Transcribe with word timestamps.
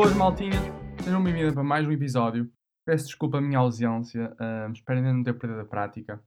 Boas 0.00 0.16
maltinhas, 0.16 0.56
sejam 1.04 1.22
bem-vindos 1.22 1.52
para 1.52 1.62
mais 1.62 1.86
um 1.86 1.92
episódio. 1.92 2.50
Peço 2.86 3.04
desculpa 3.04 3.36
a 3.36 3.40
minha 3.42 3.58
ausência, 3.58 4.34
uh, 4.40 4.72
espero 4.72 4.98
ainda 4.98 5.12
não 5.12 5.22
ter 5.22 5.34
perdido 5.34 5.60
a 5.60 5.64
prática. 5.66 6.18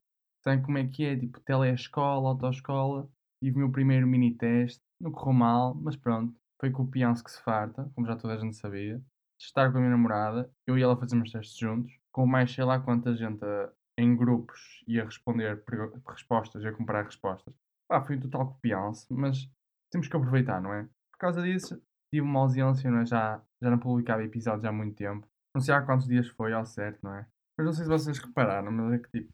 Sabem 0.44 0.62
como 0.62 0.78
é 0.78 0.86
que 0.86 1.04
é? 1.04 1.18
Tipo, 1.18 1.40
telescola, 1.40 2.28
autoescola. 2.28 3.10
Tive 3.42 3.56
o 3.56 3.58
meu 3.58 3.72
primeiro 3.72 4.06
mini 4.06 4.32
teste, 4.32 4.80
não 5.00 5.10
correu 5.10 5.32
mal, 5.32 5.74
mas 5.74 5.96
pronto, 5.96 6.32
foi 6.60 6.70
com 6.70 6.84
o 6.84 6.88
pianço 6.88 7.24
que 7.24 7.32
se 7.32 7.42
farta, 7.42 7.90
como 7.96 8.06
já 8.06 8.14
toda 8.14 8.34
a 8.34 8.36
gente 8.36 8.54
sabia. 8.54 9.02
Estar 9.40 9.72
com 9.72 9.78
a 9.78 9.80
minha 9.80 9.90
namorada, 9.90 10.48
eu 10.68 10.78
e 10.78 10.82
ela 10.82 10.96
fazemos 10.96 11.32
testes 11.32 11.58
juntos, 11.58 11.92
com 12.12 12.28
mais 12.28 12.54
sei 12.54 12.62
lá 12.62 12.78
quanta 12.78 13.12
gente 13.16 13.44
uh, 13.44 13.72
em 13.98 14.14
grupos 14.14 14.84
ia 14.86 15.04
responder 15.04 15.60
respostas, 16.08 16.62
ia 16.62 16.72
comprar 16.72 17.02
respostas. 17.02 17.52
Pá, 17.88 18.00
foi 18.00 18.18
um 18.18 18.20
total 18.20 18.52
copiança, 18.52 19.04
mas 19.10 19.50
temos 19.90 20.06
que 20.06 20.16
aproveitar, 20.16 20.62
não 20.62 20.72
é? 20.72 20.84
Por 21.10 21.18
causa 21.18 21.42
disso, 21.42 21.82
tive 22.14 22.20
uma 22.20 22.38
ausência, 22.38 22.88
não 22.88 23.00
é? 23.00 23.06
Já, 23.06 23.42
já 23.64 23.70
não 23.70 23.78
publicava 23.78 24.22
episódios 24.22 24.64
há 24.64 24.70
muito 24.70 24.94
tempo. 24.94 25.26
Não 25.54 25.62
sei 25.62 25.74
há 25.74 25.82
quantos 25.82 26.06
dias 26.06 26.28
foi 26.28 26.52
ao 26.52 26.66
certo, 26.66 27.02
não 27.02 27.14
é? 27.14 27.26
Mas 27.56 27.66
não 27.66 27.72
sei 27.72 27.84
se 27.84 27.90
vocês 27.90 28.18
repararam, 28.18 28.70
mas 28.70 28.92
é 28.92 28.98
que 28.98 29.10
tipo, 29.10 29.32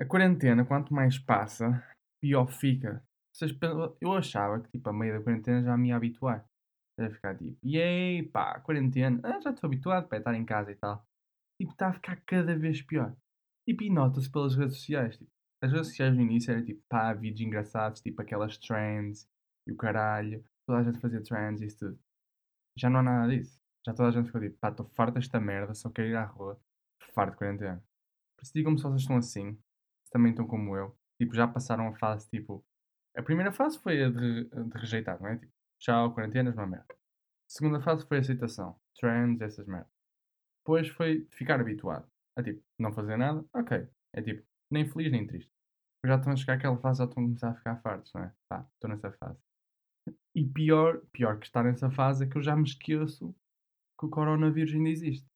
a 0.00 0.04
quarentena, 0.04 0.64
quanto 0.64 0.94
mais 0.94 1.18
passa, 1.18 1.84
pior 2.22 2.46
fica. 2.46 3.04
Vocês, 3.34 3.52
eu 4.00 4.12
achava 4.12 4.60
que 4.60 4.70
tipo, 4.70 4.88
a 4.88 4.92
meio 4.92 5.18
da 5.18 5.22
quarentena 5.22 5.62
já 5.62 5.76
me 5.76 5.88
ia 5.88 5.96
habituar. 5.96 6.46
Já 6.98 7.10
ficar 7.10 7.36
tipo, 7.36 7.58
yay, 7.64 8.22
pá, 8.22 8.58
quarentena, 8.60 9.20
ah, 9.22 9.40
já 9.40 9.50
estou 9.50 9.68
habituado 9.68 10.08
para 10.08 10.18
estar 10.18 10.34
em 10.34 10.44
casa 10.44 10.72
e 10.72 10.76
tal. 10.76 11.04
Tipo, 11.60 11.72
está 11.72 11.88
a 11.88 11.92
ficar 11.92 12.16
cada 12.24 12.56
vez 12.56 12.80
pior. 12.80 13.14
Tipo, 13.68 13.82
e 13.82 13.90
nota-se 13.90 14.30
pelas 14.30 14.54
redes 14.54 14.76
sociais. 14.76 15.18
Tipo, 15.18 15.30
as 15.62 15.72
redes 15.72 15.88
sociais 15.88 16.14
no 16.14 16.22
início 16.22 16.52
era 16.52 16.64
tipo, 16.64 16.82
pá, 16.88 17.12
vídeos 17.12 17.46
engraçados, 17.46 18.00
tipo 18.00 18.22
aquelas 18.22 18.56
trends 18.56 19.28
e 19.66 19.72
o 19.72 19.76
caralho. 19.76 20.42
Toda 20.66 20.80
a 20.80 20.82
gente 20.84 21.00
fazia 21.00 21.22
trends 21.22 21.60
e 21.60 21.66
isso 21.66 21.78
tudo. 21.78 21.98
Já 22.78 22.88
não 22.88 23.00
há 23.00 23.02
nada 23.02 23.36
disso. 23.36 23.58
Já 23.86 23.94
toda 23.94 24.08
a 24.08 24.10
gente 24.10 24.26
ficou 24.26 24.40
tipo, 24.40 24.58
pá, 24.58 24.70
estou 24.70 24.84
farto 24.96 25.14
desta 25.14 25.38
merda, 25.38 25.72
só 25.72 25.88
quero 25.88 26.08
ir 26.08 26.16
à 26.16 26.24
rua. 26.24 26.60
Farto 27.14 27.32
de 27.32 27.38
quarentena. 27.38 27.82
Por 28.36 28.42
isso 28.42 28.52
digam-me 28.52 28.76
se 28.78 28.82
vocês 28.82 29.02
estão 29.02 29.16
assim. 29.16 29.54
Se 30.04 30.10
também 30.10 30.32
estão 30.32 30.44
como 30.44 30.76
eu. 30.76 30.98
Tipo, 31.18 31.34
já 31.34 31.46
passaram 31.46 31.86
a 31.88 31.94
fase 31.94 32.28
tipo. 32.28 32.64
A 33.16 33.22
primeira 33.22 33.52
fase 33.52 33.78
foi 33.78 34.02
a 34.02 34.10
de, 34.10 34.44
de 34.44 34.78
rejeitar, 34.78 35.20
não 35.22 35.28
é? 35.28 35.38
Tipo, 35.38 35.52
tchau, 35.78 36.12
quarentenas, 36.12 36.54
uma 36.56 36.66
merda. 36.66 36.92
A 36.92 36.96
segunda 37.48 37.80
fase 37.80 38.04
foi 38.06 38.16
a 38.16 38.20
aceitação. 38.20 38.76
Trends, 38.98 39.40
essas 39.40 39.66
merdas. 39.66 39.92
Depois 40.58 40.88
foi 40.88 41.26
ficar 41.30 41.60
habituado. 41.60 42.10
A 42.36 42.42
tipo, 42.42 42.62
não 42.78 42.92
fazer 42.92 43.16
nada, 43.16 43.44
ok. 43.54 43.88
É 44.12 44.20
tipo, 44.20 44.44
nem 44.68 44.86
feliz 44.86 45.12
nem 45.12 45.26
triste. 45.26 45.50
Já 46.04 46.16
estão 46.16 46.32
a 46.32 46.36
chegar 46.36 46.54
àquela 46.54 46.76
fase, 46.78 46.98
já 46.98 47.04
estão 47.04 47.22
a 47.22 47.26
começar 47.26 47.50
a 47.50 47.54
ficar 47.54 47.76
fartos, 47.82 48.12
não 48.12 48.24
é? 48.24 48.34
Pá, 48.48 48.68
estou 48.74 48.90
nessa 48.90 49.12
fase. 49.12 49.38
E 50.34 50.44
pior, 50.44 51.00
pior 51.12 51.38
que 51.38 51.46
estar 51.46 51.62
nessa 51.62 51.90
fase 51.90 52.24
é 52.24 52.28
que 52.28 52.36
eu 52.36 52.42
já 52.42 52.54
me 52.54 52.64
esqueço 52.64 53.34
que 53.98 54.06
o 54.06 54.10
coronavírus 54.10 54.74
ainda 54.74 54.88
existe. 54.88 55.26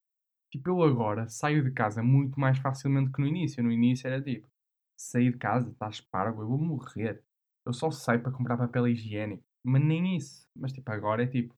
Tipo, 0.53 0.70
eu 0.70 0.83
agora 0.83 1.28
saio 1.28 1.62
de 1.64 1.70
casa 1.72 2.03
muito 2.03 2.39
mais 2.39 2.58
facilmente 2.58 3.12
que 3.12 3.20
no 3.20 3.27
início. 3.27 3.62
No 3.62 3.72
início 3.72 4.08
era 4.08 4.22
tipo, 4.22 4.48
sair 4.98 5.33
de 5.33 5.39
casa, 5.39 5.70
estás 5.70 6.00
parvo, 6.00 6.42
eu 6.42 6.48
vou 6.48 6.58
morrer. 6.58 7.22
Eu 7.64 7.72
só 7.72 7.91
saio 7.91 8.22
para 8.22 8.33
comprar 8.33 8.56
papel 8.56 8.89
higiênico. 8.89 9.44
Mas 9.64 9.83
nem 9.83 10.17
isso. 10.17 10.47
Mas 10.56 10.72
tipo, 10.72 10.91
agora 10.91 11.22
é 11.22 11.27
tipo, 11.27 11.55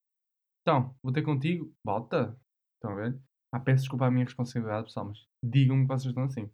então, 0.62 0.94
vou 1.02 1.12
ter 1.12 1.22
contigo? 1.22 1.72
Volta. 1.84 2.38
Estão 2.76 2.92
a 2.92 2.94
ver? 2.94 3.20
Ah, 3.52 3.60
peço 3.60 3.82
desculpa 3.82 4.06
a 4.06 4.10
minha 4.10 4.24
responsabilidade, 4.24 4.86
pessoal, 4.86 5.06
mas 5.06 5.26
digam-me 5.44 5.82
que 5.82 5.88
vocês 5.88 6.06
estão 6.06 6.24
assim. 6.24 6.50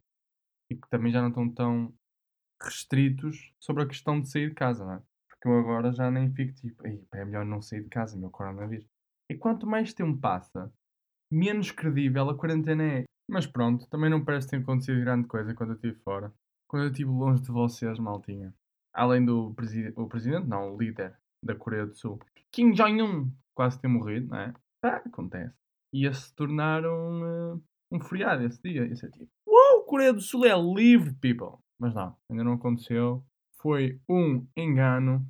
Tipo, 0.69 0.83
que 0.83 0.91
também 0.91 1.13
já 1.13 1.21
não 1.21 1.29
estão 1.29 1.49
tão 1.53 1.95
restritos 2.63 3.55
sobre 3.61 3.85
a 3.85 3.87
questão 3.87 4.21
de 4.21 4.31
sair 4.31 4.49
de 4.49 4.55
casa, 4.55 4.85
não 4.85 4.95
é? 4.95 5.03
Porque 5.29 5.49
eu 5.49 5.59
agora 5.59 5.93
já 5.93 6.11
nem 6.11 6.33
fico 6.35 6.55
tipo, 6.55 6.83
é 6.87 7.25
melhor 7.25 7.45
não 7.45 7.63
sair 7.63 7.83
de 7.83 7.89
casa, 7.89 8.19
meu 8.19 8.31
coronavírus. 8.31 8.87
E 9.31 9.37
quanto 9.37 9.67
mais 9.67 9.93
tempo 9.93 10.19
passa, 10.19 10.73
menos 11.31 11.71
credível 11.71 12.31
a 12.31 12.37
quarentena 12.37 12.83
é. 12.83 13.05
Mas 13.31 13.47
pronto, 13.47 13.87
também 13.89 14.09
não 14.09 14.25
parece 14.25 14.49
ter 14.49 14.57
acontecido 14.57 15.01
grande 15.01 15.29
coisa 15.29 15.55
quando 15.55 15.71
eu 15.71 15.77
estive 15.77 15.95
fora. 15.97 16.33
Quando 16.67 16.85
eu 16.85 16.91
estive 16.91 17.11
longe 17.11 17.43
de 17.43 17.51
vocês, 17.51 17.99
maltinha. 17.99 18.55
Além 18.95 19.25
do 19.25 19.53
preside 19.55 19.93
o 19.97 20.09
presidente, 20.09 20.47
não, 20.47 20.75
o 20.75 20.79
líder 20.79 21.15
da 21.45 21.55
Coreia 21.55 21.87
do 21.87 21.95
Sul, 21.95 22.19
Kim 22.51 22.73
Jong-un, 22.73 23.31
quase 23.55 23.79
ter 23.79 23.89
morrido, 23.89 24.29
não 24.29 24.39
é? 24.39 24.55
Tá, 24.81 24.97
acontece. 24.97 25.55
Ia 25.93 26.13
se 26.13 26.35
tornar 26.35 26.85
um, 26.87 27.55
uh, 27.55 27.63
um 27.93 28.01
feriado 28.01 28.45
esse 28.45 28.61
dia. 28.63 28.87
Ia 28.87 28.97
ser 28.97 29.11
tipo, 29.11 29.29
uau, 29.47 29.85
Coreia 29.85 30.13
do 30.13 30.21
Sul 30.21 30.47
é 30.47 30.57
livre, 30.57 31.15
people. 31.15 31.59
Mas 31.79 31.95
não, 31.95 32.17
ainda 32.31 32.45
não 32.45 32.55
aconteceu. 32.55 33.23
Foi 33.61 34.01
um 34.09 34.47
engano. 34.57 35.27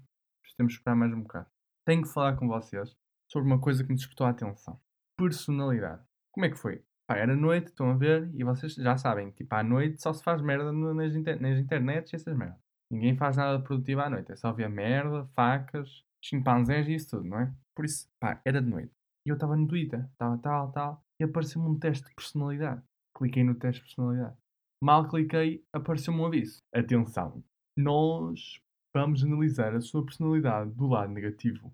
Temos 0.56 0.72
que 0.72 0.80
esperar 0.80 0.96
mais 0.96 1.12
um 1.12 1.22
bocado. 1.22 1.46
Tenho 1.86 2.02
que 2.02 2.12
falar 2.12 2.36
com 2.36 2.48
vocês 2.48 2.96
sobre 3.30 3.46
uma 3.46 3.60
coisa 3.60 3.82
que 3.84 3.90
me 3.90 3.96
despertou 3.96 4.26
a 4.26 4.30
atenção. 4.30 4.80
Personalidade. 5.16 6.02
Como 6.32 6.46
é 6.46 6.50
que 6.50 6.58
foi? 6.58 6.82
Pá, 7.06 7.16
era 7.16 7.34
noite, 7.34 7.68
estão 7.68 7.90
a 7.90 7.96
ver, 7.96 8.30
e 8.34 8.44
vocês 8.44 8.74
já 8.74 8.96
sabem, 8.96 9.30
tipo, 9.30 9.54
à 9.54 9.62
noite 9.62 10.02
só 10.02 10.12
se 10.12 10.22
faz 10.22 10.42
merda 10.42 10.72
nas, 10.72 11.14
inter 11.14 11.40
nas 11.40 11.58
internets 11.58 12.12
e 12.12 12.16
essas 12.16 12.36
merdas. 12.36 12.58
Ninguém 12.90 13.16
faz 13.16 13.36
nada 13.36 13.62
produtivo 13.62 14.00
à 14.00 14.10
noite, 14.10 14.32
é 14.32 14.36
só 14.36 14.52
ver 14.52 14.68
merda, 14.68 15.26
facas, 15.34 16.04
chimpanzés 16.22 16.86
e 16.88 16.94
isso 16.94 17.16
tudo, 17.16 17.28
não 17.28 17.40
é? 17.40 17.54
Por 17.74 17.84
isso, 17.84 18.10
pá, 18.20 18.40
era 18.44 18.60
de 18.60 18.68
noite. 18.68 18.92
E 19.26 19.30
eu 19.30 19.34
estava 19.34 19.56
no 19.56 19.66
Twitter, 19.66 20.04
estava 20.12 20.38
tal, 20.38 20.72
tal, 20.72 21.04
e 21.20 21.24
apareceu-me 21.24 21.68
um 21.68 21.78
teste 21.78 22.06
de 22.06 22.14
personalidade. 22.14 22.82
Cliquei 23.16 23.42
no 23.42 23.54
teste 23.54 23.80
de 23.80 23.88
personalidade. 23.88 24.36
Mal 24.82 25.08
cliquei, 25.08 25.64
apareceu-me 25.72 26.20
um 26.20 26.26
aviso. 26.26 26.62
Atenção, 26.72 27.42
nós 27.76 28.60
vamos 28.94 29.24
analisar 29.24 29.74
a 29.74 29.80
sua 29.80 30.04
personalidade 30.04 30.70
do 30.72 30.86
lado 30.86 31.12
negativo. 31.12 31.72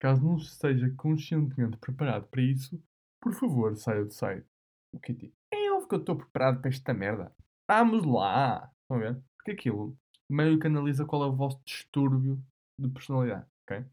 Caso 0.00 0.24
não 0.24 0.36
esteja 0.36 0.90
conscientemente 0.96 1.76
preparado 1.76 2.26
para 2.28 2.40
isso, 2.40 2.82
por 3.20 3.34
favor, 3.34 3.76
saia 3.76 4.02
do 4.02 4.12
site. 4.12 4.46
O 4.94 4.98
que 4.98 5.12
é 5.12 5.14
tipo? 5.14 5.36
É 5.52 5.70
óbvio 5.72 5.88
que 5.88 5.94
eu 5.94 6.00
estou 6.00 6.16
preparado 6.16 6.60
para 6.60 6.70
esta 6.70 6.94
merda. 6.94 7.34
Vamos 7.68 8.06
lá! 8.06 8.72
Estão 8.82 8.96
a 8.96 9.00
ver? 9.00 9.22
Porque 9.36 9.50
aquilo 9.50 9.94
meio 10.28 10.58
que 10.58 10.66
analisa 10.66 11.04
qual 11.04 11.24
é 11.24 11.26
o 11.26 11.36
vosso 11.36 11.60
distúrbio 11.66 12.42
de 12.78 12.88
personalidade, 12.88 13.46
ok? 13.64 13.84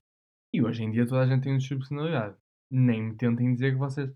E 0.54 0.64
hoje 0.64 0.84
em 0.84 0.92
dia 0.92 1.06
toda 1.06 1.22
a 1.24 1.28
gente 1.28 1.44
tem 1.44 1.54
um 1.54 1.58
distúrbio 1.58 1.84
de 1.84 1.90
personalidade. 1.90 2.38
Nem 2.72 3.04
me 3.04 3.16
tentem 3.16 3.54
dizer 3.54 3.74
que 3.74 3.78
vocês. 3.78 4.10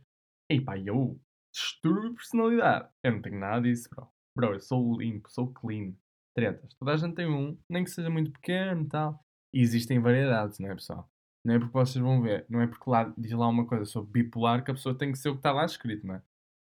Ei 0.49 0.61
pá, 0.61 0.77
eu? 0.77 1.19
Distúrbio 1.53 2.11
de 2.11 2.15
personalidade. 2.15 2.89
Eu 3.03 3.11
não 3.11 3.21
tenho 3.21 3.37
nada 3.37 3.61
disso, 3.61 3.89
bro. 3.89 4.07
Bro, 4.33 4.53
eu 4.53 4.59
sou 4.61 4.97
limpo, 4.97 5.29
sou 5.29 5.51
clean. 5.51 5.93
Tretas. 6.33 6.73
Toda 6.75 6.93
a 6.93 6.97
gente 6.97 7.15
tem 7.15 7.27
um, 7.27 7.59
nem 7.69 7.83
que 7.83 7.91
seja 7.91 8.09
muito 8.09 8.31
pequeno 8.31 8.83
e 8.83 8.87
tal. 8.87 9.21
E 9.53 9.59
existem 9.59 9.99
variedades, 9.99 10.57
não 10.59 10.71
é, 10.71 10.75
pessoal? 10.75 11.10
Não 11.43 11.55
é 11.55 11.59
porque 11.59 11.73
vocês 11.73 12.03
vão 12.03 12.21
ver, 12.21 12.45
não 12.49 12.61
é 12.61 12.67
porque 12.67 12.89
lá 12.89 13.11
diz 13.17 13.31
lá 13.31 13.47
uma 13.47 13.65
coisa 13.65 13.85
sobre 13.85 14.23
bipolar 14.23 14.63
que 14.63 14.71
a 14.71 14.73
pessoa 14.73 14.95
tem 14.95 15.11
que 15.11 15.17
ser 15.17 15.29
o 15.29 15.33
que 15.33 15.39
está 15.39 15.51
lá 15.51 15.65
escrito, 15.65 16.05
não 16.05 16.15
é? 16.15 16.21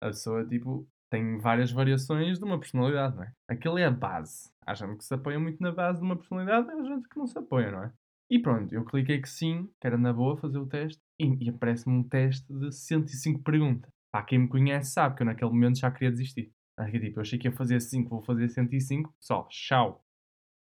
A 0.02 0.08
pessoa, 0.08 0.48
tipo, 0.48 0.88
tem 1.10 1.38
várias 1.40 1.72
variações 1.72 2.40
de 2.40 2.46
uma 2.46 2.58
personalidade, 2.58 3.16
não 3.18 3.24
é? 3.24 3.34
Aquilo 3.50 3.78
é 3.78 3.86
a 3.86 3.92
base. 3.92 4.50
Há 4.66 4.74
gente 4.74 4.98
que 4.98 5.04
se 5.04 5.14
apoia 5.14 5.38
muito 5.38 5.62
na 5.62 5.72
base 5.72 6.00
de 6.00 6.06
uma 6.06 6.16
personalidade, 6.16 6.72
há 6.72 6.84
gente 6.84 7.10
que 7.10 7.18
não 7.18 7.28
se 7.28 7.38
apoia, 7.38 7.70
não 7.70 7.84
é? 7.84 7.94
E 8.30 8.40
pronto, 8.40 8.74
eu 8.74 8.86
cliquei 8.86 9.22
que 9.22 9.30
sim, 9.30 9.70
que 9.80 9.86
era 9.86 9.98
na 9.98 10.14
boa 10.14 10.38
fazer 10.38 10.58
o 10.58 10.66
teste, 10.66 11.02
e, 11.20 11.46
e 11.46 11.50
aparece-me 11.50 11.98
um 11.98 12.04
teste 12.04 12.52
de 12.52 12.72
105 12.72 13.44
perguntas. 13.44 13.92
Para 14.10 14.24
quem 14.24 14.40
me 14.40 14.48
conhece 14.48 14.92
sabe 14.92 15.16
que 15.16 15.22
eu 15.22 15.26
naquele 15.26 15.52
momento 15.52 15.80
já 15.80 15.92
queria 15.92 16.12
desistir. 16.12 16.50
Aí, 16.80 16.98
tipo, 16.98 17.20
eu 17.20 17.22
achei 17.22 17.38
que 17.38 17.50
ia 17.50 17.52
fazer 17.52 17.82
5, 17.82 18.10
vou 18.10 18.22
fazer 18.22 18.48
105, 18.48 19.14
só, 19.20 19.44
tchau. 19.50 20.02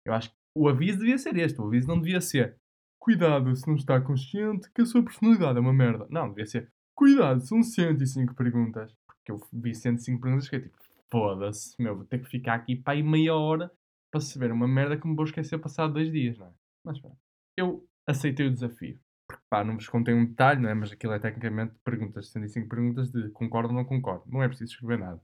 Eu 0.03 0.13
acho 0.13 0.31
que 0.31 0.35
o 0.55 0.67
aviso 0.67 0.97
devia 0.97 1.17
ser 1.19 1.37
este, 1.37 1.61
o 1.61 1.67
aviso 1.67 1.87
não 1.87 2.01
devia 2.01 2.19
ser 2.19 2.57
cuidado 3.09 3.55
se 3.55 3.67
não 3.67 3.75
está 3.75 3.99
consciente 3.99 4.71
que 4.71 4.83
a 4.83 4.85
sua 4.85 5.01
personalidade 5.01 5.57
é 5.57 5.61
uma 5.61 5.73
merda. 5.73 6.05
Não, 6.11 6.29
devia 6.29 6.45
ser 6.45 6.71
cuidado, 6.95 7.41
são 7.41 7.63
105 7.63 8.35
perguntas. 8.35 8.95
Porque 9.07 9.31
eu 9.31 9.41
vi 9.51 9.73
105 9.73 10.21
perguntas 10.21 10.47
que 10.47 10.57
é 10.57 10.59
tipo, 10.59 10.77
foda-se, 11.11 11.75
meu, 11.81 11.95
vou 11.95 12.05
ter 12.05 12.19
que 12.19 12.29
ficar 12.29 12.53
aqui 12.53 12.75
para 12.75 12.93
aí 12.93 13.01
meia 13.01 13.33
hora 13.33 13.71
para 14.11 14.21
saber 14.21 14.51
uma 14.51 14.67
merda 14.67 14.95
que 14.95 15.07
me 15.07 15.15
vou 15.15 15.25
esquecer 15.25 15.57
passado 15.57 15.93
dois 15.93 16.11
dias, 16.11 16.37
não 16.37 16.45
é? 16.45 16.51
Mas 16.85 16.99
pá, 16.99 17.09
eu 17.57 17.83
aceitei 18.05 18.45
o 18.45 18.53
desafio. 18.53 18.99
Porque 19.27 19.43
pá, 19.49 19.63
não 19.63 19.73
vos 19.73 19.89
contei 19.89 20.13
um 20.13 20.25
detalhe, 20.25 20.61
não 20.61 20.69
é? 20.69 20.75
Mas 20.75 20.91
aquilo 20.91 21.13
é 21.13 21.19
tecnicamente 21.19 21.73
perguntas, 21.83 22.29
105 22.29 22.69
perguntas 22.69 23.11
de 23.11 23.29
concordo 23.31 23.69
ou 23.69 23.75
não 23.75 23.85
concordo. 23.85 24.25
Não 24.27 24.43
é 24.43 24.47
preciso 24.47 24.73
escrever 24.73 24.99
nada. 24.99 25.19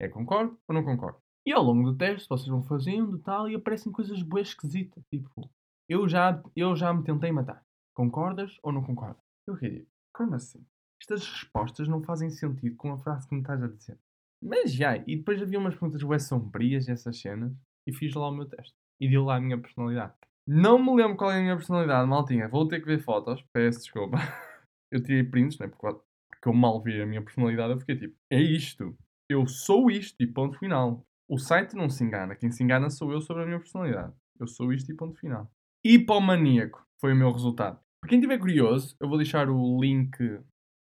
É 0.00 0.08
concordo 0.08 0.58
ou 0.66 0.74
não 0.74 0.82
concordo? 0.82 1.18
E 1.44 1.52
ao 1.52 1.62
longo 1.62 1.90
do 1.90 1.98
teste 1.98 2.28
vocês 2.30 2.48
vão 2.48 2.62
fazendo 2.62 3.18
tal 3.18 3.46
e 3.46 3.54
aparecem 3.54 3.92
coisas 3.92 4.22
boas 4.22 4.48
esquisitas. 4.48 5.04
Tipo, 5.10 5.50
eu 5.88 6.08
já, 6.08 6.42
eu 6.54 6.74
já 6.74 6.92
me 6.92 7.04
tentei 7.04 7.30
matar. 7.32 7.62
Concordas 7.94 8.58
ou 8.62 8.72
não 8.72 8.82
concordas? 8.82 9.22
Eu 9.46 9.56
digo, 9.56 9.86
como 10.12 10.34
assim? 10.34 10.64
Estas 11.00 11.28
respostas 11.28 11.88
não 11.88 12.02
fazem 12.02 12.30
sentido 12.30 12.76
com 12.76 12.92
a 12.92 12.98
frase 12.98 13.28
que 13.28 13.34
me 13.34 13.40
estás 13.40 13.62
a 13.62 13.68
dizer. 13.68 13.98
Mas 14.42 14.72
já, 14.72 14.96
e 14.96 15.16
depois 15.16 15.40
havia 15.40 15.58
umas 15.58 15.74
perguntas 15.74 16.02
bem 16.02 16.18
sombrias 16.18 16.88
essas 16.88 17.18
cenas 17.18 17.52
e 17.86 17.92
fiz 17.92 18.14
lá 18.14 18.28
o 18.28 18.34
meu 18.34 18.46
teste. 18.46 18.74
E 19.00 19.08
deu 19.08 19.24
lá 19.24 19.36
a 19.36 19.40
minha 19.40 19.58
personalidade. 19.58 20.14
Não 20.46 20.78
me 20.78 20.94
lembro 20.94 21.16
qual 21.16 21.32
é 21.32 21.38
a 21.38 21.42
minha 21.42 21.56
personalidade, 21.56 22.08
maltinha. 22.08 22.48
Vou 22.48 22.66
ter 22.68 22.80
que 22.80 22.86
ver 22.86 23.00
fotos. 23.00 23.44
Peço 23.52 23.80
desculpa. 23.80 24.16
Eu 24.90 25.02
tirei 25.02 25.24
prints, 25.24 25.58
né? 25.58 25.66
Porque, 25.66 26.00
porque 26.30 26.48
eu 26.48 26.52
mal 26.52 26.80
vi 26.80 27.02
a 27.02 27.06
minha 27.06 27.20
personalidade. 27.20 27.72
Eu 27.72 27.80
fiquei 27.80 27.96
tipo, 27.96 28.16
é 28.30 28.40
isto. 28.40 28.96
Eu 29.28 29.44
sou 29.48 29.90
isto 29.90 30.22
e 30.22 30.26
ponto 30.26 30.56
final. 30.56 31.04
O 31.28 31.38
site 31.38 31.74
não 31.74 31.90
se 31.90 32.04
engana. 32.04 32.36
Quem 32.36 32.52
se 32.52 32.62
engana 32.62 32.88
sou 32.88 33.12
eu 33.12 33.20
sobre 33.20 33.42
a 33.42 33.46
minha 33.46 33.58
personalidade. 33.58 34.14
Eu 34.38 34.46
sou 34.46 34.72
isto 34.72 34.90
e 34.92 34.94
ponto 34.94 35.18
final. 35.18 35.50
Hipomaníaco 35.84 36.86
foi 37.00 37.12
o 37.12 37.16
meu 37.16 37.30
resultado. 37.32 37.80
Para 38.00 38.10
quem 38.10 38.18
estiver 38.18 38.38
curioso, 38.38 38.96
eu 39.00 39.08
vou 39.08 39.16
deixar 39.16 39.48
o 39.48 39.80
link 39.80 40.16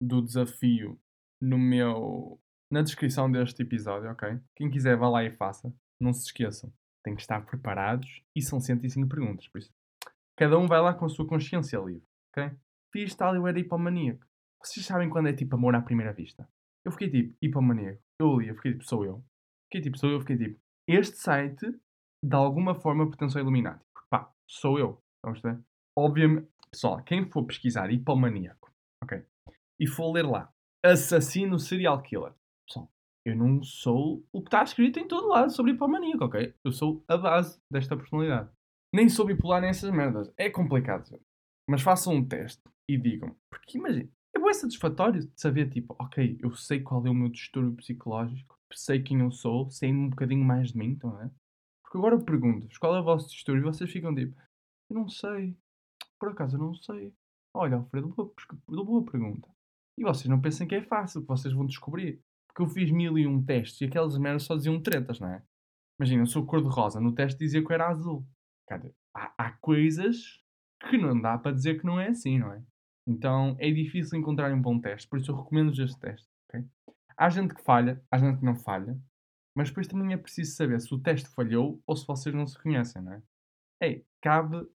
do 0.01 0.21
desafio 0.21 0.99
no 1.41 1.57
meu. 1.57 2.39
na 2.71 2.81
descrição 2.81 3.31
deste 3.31 3.63
episódio, 3.63 4.09
ok? 4.11 4.39
Quem 4.55 4.69
quiser 4.69 4.97
vá 4.97 5.09
lá 5.09 5.23
e 5.23 5.31
faça. 5.31 5.73
Não 5.99 6.13
se 6.13 6.25
esqueçam. 6.25 6.71
Têm 7.03 7.15
que 7.15 7.21
estar 7.21 7.45
preparados 7.45 8.21
e 8.35 8.41
são 8.41 8.59
105 8.59 9.07
perguntas. 9.07 9.47
Por 9.47 9.59
isso, 9.59 9.71
cada 10.37 10.57
um 10.57 10.67
vai 10.67 10.81
lá 10.81 10.93
com 10.93 11.05
a 11.05 11.09
sua 11.09 11.27
consciência 11.27 11.77
livre, 11.77 12.07
ok? 12.31 12.51
Fiz 12.91 13.15
tal, 13.15 13.35
eu 13.35 13.47
era 13.47 13.59
hipomaníaco. 13.59 14.25
Vocês 14.61 14.85
sabem 14.85 15.09
quando 15.09 15.27
é 15.27 15.33
tipo 15.33 15.55
amor 15.55 15.75
à 15.75 15.81
primeira 15.81 16.13
vista? 16.13 16.47
Eu 16.85 16.91
fiquei 16.91 17.09
tipo, 17.09 17.37
hipomaníaco. 17.41 18.01
Eu 18.21 18.39
li, 18.39 18.47
eu 18.49 18.55
fiquei 18.55 18.71
tipo, 18.73 18.85
sou 18.85 19.05
eu. 19.05 19.23
Fiquei 19.65 19.81
tipo, 19.81 19.97
sou 19.97 20.09
eu, 20.09 20.19
fiquei 20.19 20.37
tipo, 20.37 20.59
este 20.87 21.17
site 21.17 21.65
de 22.23 22.35
alguma 22.35 22.75
forma 22.75 23.07
pertence 23.07 23.37
ao 23.37 23.43
Illuminati. 23.43 23.83
Sou 24.49 24.79
eu. 24.79 24.99
Vamos 25.23 25.41
ver? 25.41 25.63
Obviamente, 25.95 26.47
pessoal, 26.71 27.03
quem 27.03 27.29
for 27.29 27.45
pesquisar 27.45 27.91
hipomaníaco, 27.91 28.71
ok? 29.03 29.23
E 29.79 29.85
for 29.85 30.11
ler 30.11 30.25
lá, 30.25 30.51
assassino 30.83 31.59
serial 31.59 32.01
killer. 32.01 32.33
Pessoal, 32.67 32.91
eu 33.23 33.35
não 33.35 33.61
sou 33.61 34.25
o 34.33 34.41
que 34.41 34.47
está 34.47 34.63
escrito 34.63 34.99
em 34.99 35.07
todo 35.07 35.27
lado 35.27 35.51
sobre 35.51 35.73
hipomaníaco, 35.73 36.25
ok? 36.25 36.55
Eu 36.65 36.71
sou 36.71 37.03
a 37.07 37.15
base 37.15 37.61
desta 37.71 37.95
personalidade. 37.95 38.49
Nem 38.91 39.07
sou 39.07 39.27
bipolar 39.27 39.61
nessas 39.61 39.91
merdas. 39.91 40.33
É 40.35 40.49
complicado. 40.49 41.19
Mas 41.69 41.83
façam 41.83 42.15
um 42.15 42.27
teste 42.27 42.63
e 42.89 42.97
digam. 42.97 43.35
Porque 43.51 43.77
imagina, 43.77 44.09
é 44.35 44.39
bem 44.39 44.53
satisfatório 44.53 45.27
de 45.27 45.31
saber, 45.39 45.69
tipo, 45.69 45.95
ok, 45.99 46.39
eu 46.41 46.55
sei 46.55 46.81
qual 46.81 47.05
é 47.05 47.09
o 47.09 47.13
meu 47.13 47.29
distúrbio 47.29 47.75
psicológico, 47.75 48.57
sei 48.73 49.03
quem 49.03 49.19
eu 49.19 49.29
sou, 49.29 49.69
sei 49.69 49.91
um 49.91 50.09
bocadinho 50.09 50.43
mais 50.43 50.71
de 50.71 50.77
mim, 50.79 50.87
então 50.87 51.21
é? 51.21 51.29
Porque 51.89 51.97
agora 51.97 52.15
eu 52.15 52.23
pergunto 52.23 52.67
qual 52.79 52.95
é 52.95 52.99
o 52.99 53.03
vosso 53.03 53.29
distúrbio 53.29 53.61
e 53.61 53.73
vocês 53.73 53.89
ficam 53.89 54.13
tipo, 54.13 54.39
eu 54.91 54.95
não 54.95 55.09
sei. 55.09 55.57
Por 56.19 56.29
acaso 56.29 56.55
eu 56.55 56.59
não 56.59 56.75
sei. 56.75 57.11
Olha, 57.51 57.77
Alfredo, 57.77 58.09
boa, 58.09 58.85
boa 58.85 59.03
pergunta. 59.03 59.49
E 59.97 60.03
vocês 60.03 60.27
não 60.27 60.39
pensem 60.39 60.67
que 60.67 60.75
é 60.75 60.83
fácil, 60.83 61.21
que 61.21 61.27
vocês 61.27 61.51
vão 61.51 61.65
descobrir. 61.65 62.21
Porque 62.47 62.61
eu 62.61 62.67
fiz 62.67 62.91
mil 62.91 63.17
e 63.17 63.25
um 63.25 63.43
testes 63.43 63.81
e 63.81 63.85
aquelas 63.85 64.15
merdas 64.19 64.43
só 64.43 64.55
diziam 64.55 64.79
tretas, 64.79 65.19
não 65.19 65.29
é? 65.29 65.43
Imagina, 65.99 66.21
eu 66.21 66.27
sou 66.27 66.45
cor-de-rosa, 66.45 67.01
no 67.01 67.13
teste 67.15 67.39
dizia 67.39 67.61
que 67.65 67.71
eu 67.71 67.73
era 67.73 67.89
azul. 67.89 68.23
Cara, 68.67 68.93
há, 69.15 69.33
há 69.35 69.51
coisas 69.53 70.43
que 70.87 70.95
não 70.95 71.19
dá 71.19 71.39
para 71.39 71.55
dizer 71.55 71.79
que 71.79 71.87
não 71.87 71.99
é 71.99 72.09
assim, 72.09 72.37
não 72.37 72.53
é? 72.53 72.63
Então 73.07 73.55
é 73.59 73.71
difícil 73.71 74.19
encontrar 74.19 74.53
um 74.53 74.61
bom 74.61 74.79
teste, 74.79 75.07
por 75.09 75.19
isso 75.19 75.31
eu 75.31 75.35
recomendo 75.35 75.71
este 75.71 75.99
teste. 75.99 76.29
Okay? 76.47 76.63
Há 77.17 77.29
gente 77.29 77.55
que 77.55 77.63
falha, 77.63 77.99
há 78.11 78.19
gente 78.19 78.37
que 78.37 78.45
não 78.45 78.55
falha, 78.55 78.95
mas 79.59 79.67
depois 79.67 79.87
também 79.87 80.13
é 80.13 80.17
preciso 80.17 80.55
saber 80.55 80.79
se 80.79 80.93
o 80.93 80.97
teste 80.97 81.27
falhou 81.35 81.83
ou 81.85 81.93
se 81.93 82.07
vocês 82.07 82.33
não 82.33 82.47
se 82.47 82.57
conhecem, 82.57 83.01
não 83.01 83.11
é? 83.11 83.21
Ei, 83.81 84.05
cabe 84.21 84.65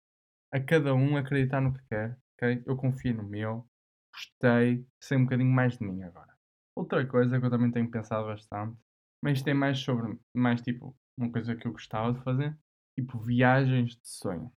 a 0.53 0.61
cada 0.61 0.95
um 0.95 1.17
acreditar 1.17 1.63
no 1.63 1.73
que 1.73 1.83
quer, 1.87 2.19
ok? 2.35 2.63
Eu 2.67 2.77
confio 2.77 3.15
no 3.15 3.23
meu, 3.23 3.67
gostei, 4.13 4.87
sei 5.01 5.17
um 5.17 5.25
bocadinho 5.25 5.51
mais 5.51 5.79
de 5.79 5.87
mim 5.87 6.03
agora. 6.03 6.37
Outra 6.77 7.07
coisa 7.07 7.41
que 7.41 7.47
eu 7.47 7.51
também 7.51 7.71
tenho 7.71 7.91
pensado 7.91 8.27
bastante, 8.27 8.77
mas 9.23 9.39
isto 9.39 9.49
é 9.49 9.55
mais 9.55 9.79
sobre, 9.79 10.19
mais 10.35 10.61
tipo, 10.61 10.95
uma 11.17 11.33
coisa 11.33 11.57
que 11.57 11.67
eu 11.67 11.73
gostava 11.73 12.13
de 12.13 12.23
fazer, 12.23 12.55
tipo 12.95 13.19
viagens 13.21 13.97
de 13.97 14.07
sonho. 14.07 14.53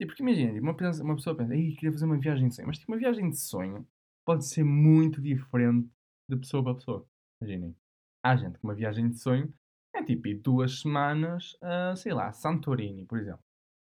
E 0.00 0.06
porque 0.06 0.24
imagina, 0.24 0.52
tipo, 0.54 0.64
uma, 0.64 0.90
uma 1.04 1.14
pessoa 1.14 1.36
pensa, 1.36 1.54
Ei, 1.54 1.76
queria 1.76 1.92
fazer 1.92 2.04
uma 2.04 2.18
viagem 2.18 2.48
de 2.48 2.56
sonho, 2.56 2.66
mas 2.66 2.78
tipo, 2.78 2.90
uma 2.90 2.98
viagem 2.98 3.30
de 3.30 3.38
sonho 3.38 3.86
pode 4.26 4.44
ser 4.44 4.64
muito 4.64 5.22
diferente 5.22 5.88
de 6.28 6.36
pessoa 6.36 6.64
para 6.64 6.74
pessoa. 6.74 7.08
Imaginem, 7.40 7.76
há 8.24 8.34
gente 8.34 8.58
que 8.58 8.64
uma 8.64 8.74
viagem 8.74 9.08
de 9.08 9.16
sonho 9.20 9.54
é 9.98 10.02
tipo 10.04 10.28
duas 10.42 10.80
semanas 10.80 11.56
a, 11.62 11.94
sei 11.96 12.12
lá, 12.12 12.32
Santorini, 12.32 13.04
por 13.04 13.18
exemplo. 13.18 13.40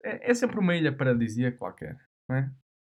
É, 0.05 0.31
é 0.31 0.35
sempre 0.35 0.59
uma 0.59 0.75
ilha 0.77 0.95
paradisíaca 0.95 1.59
qualquer, 1.59 1.99
não 2.29 2.37
é? 2.37 2.51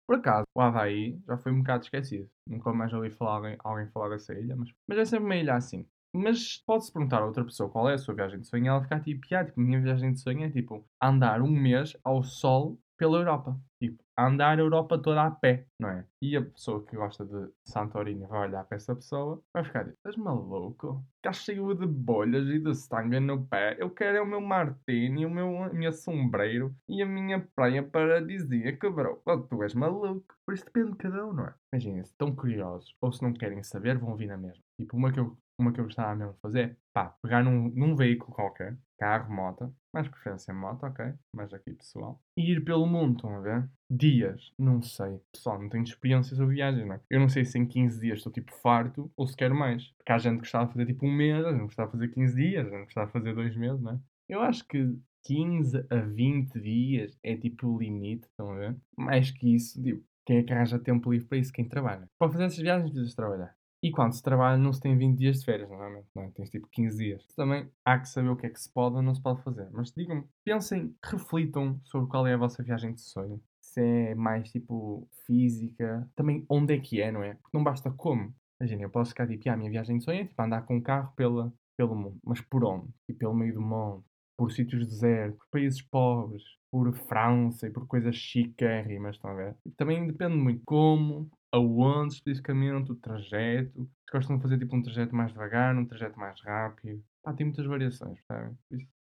Por 0.08 0.18
acaso, 0.18 0.46
o 0.56 0.62
Havaí 0.62 1.22
já 1.26 1.38
foi 1.38 1.52
um 1.52 1.60
bocado 1.60 1.84
esquecido. 1.84 2.30
Nunca 2.48 2.74
mais 2.74 2.92
ouvi 2.92 3.10
falar 3.10 3.36
alguém, 3.36 3.56
alguém 3.60 3.88
falar 3.88 4.10
dessa 4.10 4.34
ilha, 4.34 4.56
mas, 4.56 4.70
mas 4.88 4.98
é 4.98 5.06
sempre 5.06 5.26
uma 5.26 5.36
ilha 5.36 5.56
assim. 5.56 5.88
Mas 6.14 6.58
pode-se 6.66 6.92
perguntar 6.92 7.22
a 7.22 7.26
outra 7.26 7.46
pessoa 7.46 7.70
qual 7.70 7.90
é 7.90 7.94
a 7.94 7.98
sua 7.98 8.14
viagem 8.14 8.42
de 8.42 8.48
sonho 8.48 8.66
e 8.66 8.68
ela 8.68 8.82
ficar 8.82 9.00
tipo, 9.00 9.22
ah, 9.34 9.46
tipo, 9.46 9.62
minha 9.62 9.80
viagem 9.80 10.12
de 10.12 10.20
sonho 10.20 10.44
é 10.44 10.50
tipo 10.50 10.86
andar 11.02 11.42
um 11.42 11.50
mês 11.50 11.96
ao 12.04 12.22
sol 12.24 12.78
pela 13.02 13.18
Europa. 13.18 13.60
Tipo, 13.80 14.04
andar 14.16 14.60
a 14.60 14.62
Europa 14.62 14.96
toda 15.02 15.24
a 15.24 15.32
pé, 15.32 15.66
não 15.80 15.90
é? 15.90 16.06
E 16.22 16.38
a 16.38 16.42
pessoa 16.44 16.86
que 16.86 16.96
gosta 16.96 17.26
de 17.26 17.52
Santorini 17.66 18.28
vai 18.28 18.48
olhar 18.48 18.64
para 18.64 18.76
essa 18.78 18.96
pessoa 18.96 19.42
vai 19.52 19.64
ficar 19.64 19.86
tipo, 19.86 19.96
estás 19.96 20.16
maluco? 20.16 21.04
Estás 21.16 21.38
cheio 21.38 21.74
de 21.74 21.88
bolhas 21.88 22.48
e 22.48 22.60
de 22.60 22.76
sangue 22.76 23.20
no 23.20 23.44
pé. 23.48 23.76
Eu 23.80 23.90
quero 23.90 24.18
é 24.18 24.22
o 24.22 24.26
meu 24.28 24.40
martini, 24.40 25.26
o 25.26 25.32
meu, 25.32 25.64
a 25.64 25.70
minha 25.74 25.92
sombreiro 25.92 26.76
e 26.88 27.02
a 27.02 27.08
minha 27.08 27.42
praia 27.56 27.82
paradisíaca, 27.82 28.92
bro. 28.92 29.20
Oh, 29.26 29.38
tu 29.40 29.64
és 29.64 29.74
maluco. 29.74 30.36
Por 30.46 30.54
isso 30.54 30.66
depende 30.66 30.92
de 30.92 30.98
cada 30.98 31.26
um, 31.26 31.34
não 31.34 31.48
é? 31.48 31.56
Imaginem, 31.74 32.04
se 32.04 32.12
estão 32.12 32.36
curiosos 32.36 32.96
ou 33.02 33.12
se 33.12 33.24
não 33.24 33.34
querem 33.34 33.64
saber, 33.64 33.98
vão 33.98 34.16
vir 34.16 34.28
na 34.28 34.38
mesma. 34.38 34.62
Tipo, 34.80 34.96
uma 34.96 35.12
que 35.12 35.20
eu 35.20 35.36
uma 35.62 35.72
que 35.72 35.80
eu 35.80 35.86
gostava 35.86 36.16
mesmo 36.16 36.34
de 36.34 36.40
fazer, 36.40 36.78
pá, 36.94 37.16
pegar 37.22 37.44
num, 37.44 37.70
num 37.70 37.96
veículo 37.96 38.34
qualquer, 38.34 38.78
carro, 38.98 39.34
moto, 39.34 39.74
mais 39.94 40.08
preferência 40.08 40.54
moto, 40.54 40.84
ok? 40.84 41.14
Mais 41.36 41.54
aqui 41.54 41.74
pessoal. 41.74 42.22
E 42.38 42.52
ir 42.52 42.64
pelo 42.64 42.86
mundo, 42.86 43.16
estão 43.16 43.36
a 43.36 43.40
ver? 43.40 43.70
Dias, 43.90 44.54
não 44.58 44.82
sei. 44.82 45.20
Pessoal, 45.32 45.62
não 45.62 45.70
tenho 45.70 45.84
experiência 45.84 46.36
sobre 46.36 46.56
viagens, 46.56 46.86
não 46.86 46.96
é? 46.96 47.02
Eu 47.10 47.20
não 47.20 47.30
sei 47.30 47.44
se 47.46 47.58
em 47.58 47.66
15 47.66 48.00
dias 48.00 48.18
estou 48.20 48.32
tipo 48.32 48.54
farto 48.54 49.12
ou 49.16 49.28
se 49.28 49.36
quero 49.36 49.56
mais. 49.56 49.88
Porque 49.98 50.12
há 50.12 50.18
gente 50.18 50.36
que 50.36 50.40
gostava 50.42 50.68
de 50.68 50.74
fazer 50.74 50.86
tipo 50.86 51.06
um 51.06 51.12
mês, 51.12 51.46
a 51.46 51.52
gente 51.52 51.62
gostava 51.62 51.88
de 51.88 51.98
fazer 51.98 52.08
15 52.10 52.36
dias, 52.36 52.68
a 52.68 52.70
gente 52.70 52.86
gostava 52.86 53.08
de 53.08 53.14
fazer 53.14 53.34
dois 53.34 53.56
meses, 53.56 53.82
não 53.82 53.94
é? 53.94 54.00
Eu 54.30 54.42
acho 54.42 54.66
que 54.68 54.96
15 55.24 55.86
a 55.90 55.96
20 55.98 56.60
dias 56.60 57.18
é 57.24 57.36
tipo 57.36 57.68
o 57.68 57.80
limite, 57.80 58.28
estão 58.28 58.52
a 58.52 58.56
ver? 58.56 58.78
Mais 58.98 59.32
que 59.32 59.56
isso, 59.56 59.82
tipo, 59.82 60.04
quem 60.26 60.38
é 60.38 60.44
que 60.44 60.54
arranja 60.54 60.80
tempo 60.80 61.12
livre 61.12 61.28
para 61.28 61.38
isso? 61.38 61.52
Quem 61.52 61.68
trabalha. 61.68 62.08
Para 62.18 62.32
fazer 62.32 62.46
essas 62.46 62.60
viagens, 62.60 62.92
precisas 62.92 63.16
trabalhar. 63.16 63.56
E 63.84 63.90
quando 63.90 64.14
se 64.14 64.22
trabalha, 64.22 64.58
não 64.58 64.72
se 64.72 64.80
tem 64.80 64.96
20 64.96 65.18
dias 65.18 65.40
de 65.40 65.46
férias, 65.46 65.70
normalmente, 65.70 66.08
não 66.16 66.24
é? 66.24 66.32
Tens 66.32 66.50
tipo 66.52 66.68
15 66.72 66.98
dias. 66.98 67.26
Também 67.36 67.68
há 67.84 67.98
que 68.00 68.08
saber 68.08 68.30
o 68.30 68.36
que 68.36 68.46
é 68.46 68.50
que 68.50 68.60
se 68.62 68.72
pode 68.72 68.96
ou 68.96 69.02
não 69.02 69.16
se 69.16 69.22
pode 69.22 69.42
fazer. 69.44 69.70
Mas 69.72 69.92
digam, 69.92 70.24
pensem, 70.44 70.96
reflitam 71.04 71.80
sobre 71.84 72.08
qual 72.08 72.28
é 72.28 72.34
a 72.34 72.38
vossa 72.38 72.62
viagem 72.62 72.94
de 72.94 73.02
sonho. 73.02 73.42
Se 73.60 73.82
é 73.82 74.16
mais 74.16 74.52
tipo 74.52 75.08
física, 75.26 76.08
também 76.16 76.46
onde 76.48 76.76
é 76.76 76.80
que 76.80 77.02
é, 77.02 77.12
não 77.12 77.24
é? 77.24 77.34
Porque 77.36 77.58
não 77.58 77.64
basta 77.64 77.90
como. 77.92 78.36
Imagina, 78.60 78.84
eu 78.84 78.90
posso 78.92 79.12
ficar 79.12 79.28
tipo, 79.28 79.50
ah, 79.50 79.54
a 79.54 79.58
minha 79.58 79.72
viagem 79.72 79.98
de 79.98 80.04
sonho 80.04 80.22
é 80.22 80.26
tipo 80.26 80.40
andar 80.42 80.62
com 80.64 80.76
um 80.76 80.82
carro 80.82 81.12
pela, 81.16 81.52
pelo 81.76 81.96
mundo. 81.96 82.20
Mas 82.24 82.40
por 82.42 82.64
onde? 82.64 82.88
Tipo, 83.08 83.20
pelo 83.20 83.34
meio 83.34 83.56
do 83.56 83.62
mundo. 83.62 84.06
Por 84.38 84.52
sítios 84.52 84.86
desertos, 84.88 85.40
por 85.40 85.48
países 85.52 85.82
pobres, 85.82 86.44
por 86.72 86.94
França 86.94 87.68
e 87.68 87.72
por 87.72 87.88
coisas 87.88 88.16
chiquérrimas, 88.16 89.16
estão 89.16 89.32
a 89.32 89.36
ver? 89.36 89.58
E 89.66 89.72
também 89.72 90.06
depende 90.08 90.36
muito 90.36 90.62
como, 90.66 91.30
aonde 91.52 92.16
especificamente, 92.16 92.92
o 92.92 92.96
trajeto. 92.96 93.90
Gostam 94.12 94.38
de 94.38 94.42
fazer 94.42 94.58
tipo 94.58 94.76
um 94.76 94.82
trajeto 94.82 95.16
mais 95.16 95.32
devagar, 95.32 95.76
um 95.76 95.86
trajeto 95.86 96.20
mais 96.20 96.40
rápido. 96.42 97.04
Pá, 97.24 97.34
tem 97.34 97.46
muitas 97.46 97.66
variações, 97.66 98.20
percebem? 98.28 98.58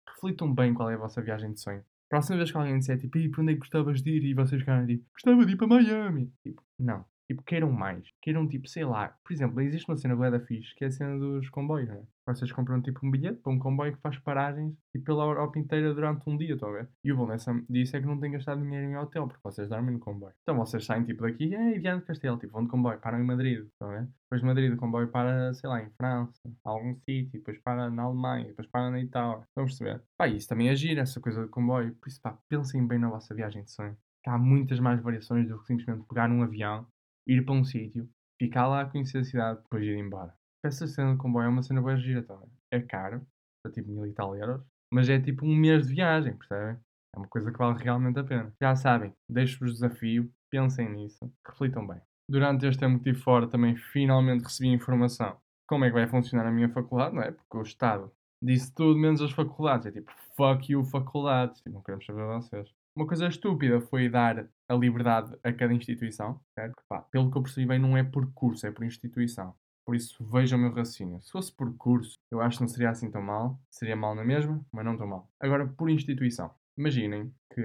Reflitam 0.07 0.53
bem 0.53 0.73
qual 0.73 0.89
é 0.89 0.95
a 0.95 0.97
vossa 0.97 1.21
viagem 1.21 1.53
de 1.53 1.59
sonho. 1.59 1.83
Próxima 2.09 2.37
vez 2.37 2.51
que 2.51 2.57
alguém 2.57 2.79
disser 2.79 2.97
tipo, 2.97 3.17
e 3.17 3.29
para 3.29 3.41
onde 3.41 3.51
é 3.51 3.55
que 3.55 3.59
gostavas 3.59 4.01
de 4.01 4.11
ir? 4.11 4.23
E 4.23 4.33
vocês 4.33 4.61
ficarem 4.61 4.87
tipo, 4.87 5.05
gostava 5.11 5.45
de 5.45 5.53
ir 5.53 5.57
para 5.57 5.67
Miami. 5.67 6.31
Tipo, 6.41 6.61
não. 6.79 7.05
Tipo, 7.27 7.43
queiram 7.43 7.71
mais. 7.71 8.07
Queiram, 8.21 8.47
tipo, 8.47 8.67
sei 8.69 8.85
lá. 8.85 9.13
Por 9.23 9.33
exemplo, 9.33 9.59
existe 9.61 9.89
uma 9.89 9.97
cena 9.97 10.15
bué 10.15 10.31
da 10.31 10.39
fixe, 10.39 10.73
que 10.75 10.85
é 10.85 10.87
a 10.87 10.91
cena 10.91 11.19
dos 11.19 11.49
comboios, 11.49 11.89
né? 11.89 12.01
Vocês 12.25 12.51
compram, 12.51 12.81
tipo, 12.81 13.05
um 13.05 13.11
bilhete 13.11 13.39
para 13.41 13.51
um 13.51 13.59
comboio 13.59 13.93
que 13.93 14.01
faz 14.01 14.17
paragens 14.19 14.75
e 14.93 14.99
pela 14.99 15.23
Europa 15.23 15.59
inteira 15.59 15.93
durante 15.93 16.23
um 16.27 16.37
dia, 16.37 16.53
estão 16.53 16.69
a 16.69 16.73
ver? 16.73 16.89
E 17.03 17.11
o 17.11 17.17
bom 17.17 17.27
dessa, 17.27 17.53
disso 17.69 17.95
é 17.95 18.01
que 18.01 18.05
não 18.05 18.19
tem 18.19 18.31
gastado 18.31 18.61
dinheiro 18.61 18.85
em 18.85 18.97
hotel, 18.97 19.27
porque 19.27 19.41
vocês 19.43 19.69
dormem 19.69 19.93
no 19.93 19.99
comboio. 19.99 20.33
Então 20.41 20.55
vocês 20.57 20.85
saem, 20.85 21.03
tipo, 21.05 21.21
daqui 21.23 21.45
e 21.45 21.79
Viana 21.79 21.99
de 21.99 22.05
Castelo, 22.05 22.37
tipo, 22.37 22.53
vão 22.53 22.63
de 22.63 22.69
comboio, 22.69 22.99
param 22.99 23.19
em 23.19 23.25
Madrid, 23.25 23.65
estão 23.65 23.89
a 23.89 23.99
ver? 23.99 24.07
Depois 24.23 24.41
de 24.41 24.47
Madrid 24.47 24.73
o 24.73 24.77
comboio 24.77 25.07
para, 25.09 25.53
sei 25.53 25.69
lá, 25.69 25.81
em 25.81 25.89
França, 25.91 26.51
algum 26.63 26.95
sítio, 26.95 27.39
depois 27.39 27.57
para 27.59 27.89
na 27.89 28.03
Alemanha, 28.03 28.47
depois 28.47 28.67
para 28.67 28.89
na 28.89 28.99
Itália. 28.99 29.43
Estão 29.47 29.63
a 29.63 29.67
perceber? 29.67 30.01
Pá, 30.17 30.27
isso 30.27 30.47
também 30.47 30.69
é 30.69 30.75
giro, 30.75 30.99
essa 30.99 31.21
coisa 31.21 31.41
do 31.41 31.49
comboio. 31.49 31.95
Por 31.95 32.09
isso, 32.09 32.21
pá, 32.21 32.37
pensem 32.49 32.85
bem 32.85 32.99
na 32.99 33.09
vossa 33.09 33.33
viagem 33.33 33.63
de 33.63 33.71
sonho. 33.71 33.97
Há 34.25 34.37
muitas 34.37 34.81
mais 34.81 35.01
variações 35.01 35.47
do 35.47 35.57
que 35.59 35.67
simplesmente 35.67 36.05
pegar 36.05 36.29
um 36.29 36.43
avião 36.43 36.85
ir 37.27 37.43
para 37.43 37.53
um 37.53 37.63
sítio, 37.63 38.09
ficar 38.39 38.67
lá 38.67 38.81
a 38.81 38.85
conhecer 38.85 39.19
a 39.19 39.23
cidade, 39.23 39.61
depois 39.61 39.83
ir 39.83 39.97
embora. 39.97 40.33
Essa 40.63 40.87
cena 40.87 41.11
de 41.11 41.17
comboio 41.17 41.45
é 41.45 41.49
uma 41.49 41.63
cena 41.63 41.81
boa 41.81 41.97
gira 41.97 42.23
também. 42.23 42.49
É 42.71 42.79
caro, 42.79 43.25
é 43.65 43.69
tipo 43.69 43.91
mil 43.91 44.05
e 44.05 44.13
tal 44.13 44.35
euros, 44.35 44.61
mas 44.91 45.09
é 45.09 45.19
tipo 45.19 45.45
um 45.45 45.55
mês 45.55 45.87
de 45.87 45.95
viagem, 45.95 46.35
percebem? 46.35 46.77
É 47.15 47.19
uma 47.19 47.27
coisa 47.27 47.51
que 47.51 47.57
vale 47.57 47.83
realmente 47.83 48.19
a 48.19 48.23
pena. 48.23 48.53
Já 48.61 48.75
sabem, 48.75 49.13
deixo-vos 49.29 49.73
desafio, 49.73 50.31
pensem 50.49 50.89
nisso, 50.89 51.31
reflitam 51.45 51.85
bem. 51.85 52.01
Durante 52.29 52.65
este 52.65 52.79
tempo 52.79 52.99
que 52.99 53.09
estive 53.09 53.23
fora 53.23 53.47
também 53.47 53.75
finalmente 53.75 54.43
recebi 54.43 54.69
informação 54.69 55.37
como 55.67 55.83
é 55.83 55.89
que 55.89 55.93
vai 55.93 56.07
funcionar 56.07 56.47
a 56.47 56.51
minha 56.51 56.69
faculdade, 56.69 57.13
não 57.13 57.21
é? 57.21 57.31
Porque 57.31 57.57
o 57.57 57.61
Estado 57.61 58.11
disse 58.41 58.73
tudo 58.73 58.97
menos 58.97 59.21
as 59.21 59.31
faculdades. 59.31 59.85
É 59.85 59.91
tipo, 59.91 60.11
fuck 60.35 60.71
you 60.71 60.83
faculdades. 60.85 61.59
Tipo, 61.61 61.75
não 61.75 61.83
queremos 61.83 62.05
saber 62.05 62.25
vocês. 62.25 62.73
Uma 62.97 63.05
coisa 63.05 63.27
estúpida 63.27 63.79
foi 63.79 64.09
dar 64.09 64.49
a 64.67 64.73
liberdade 64.73 65.37
a 65.43 65.53
cada 65.53 65.71
instituição, 65.71 66.41
certo? 66.55 66.81
Pá, 66.89 66.99
pelo 66.99 67.29
que 67.29 67.37
eu 67.37 67.43
percebi 67.43 67.67
bem, 67.67 67.77
não 67.77 67.95
é 67.95 68.03
por 68.03 68.33
curso, 68.33 68.65
é 68.65 68.71
por 68.71 68.83
instituição. 68.83 69.53
Por 69.85 69.95
isso, 69.95 70.25
vejam 70.25 70.57
o 70.57 70.61
meu 70.63 70.73
raciocínio. 70.73 71.21
Se 71.21 71.31
fosse 71.31 71.55
por 71.55 71.77
curso, 71.77 72.15
eu 72.31 72.41
acho 72.41 72.57
que 72.57 72.63
não 72.63 72.67
seria 72.67 72.89
assim 72.89 73.11
tão 73.11 73.21
mal. 73.21 73.61
Seria 73.69 73.95
mal 73.95 74.15
na 74.15 74.25
mesma, 74.25 74.65
mas 74.73 74.83
não 74.83 74.97
tão 74.97 75.05
mal. 75.05 75.29
Agora, 75.39 75.67
por 75.67 75.91
instituição. 75.91 76.49
Imaginem 76.75 77.31
que 77.53 77.61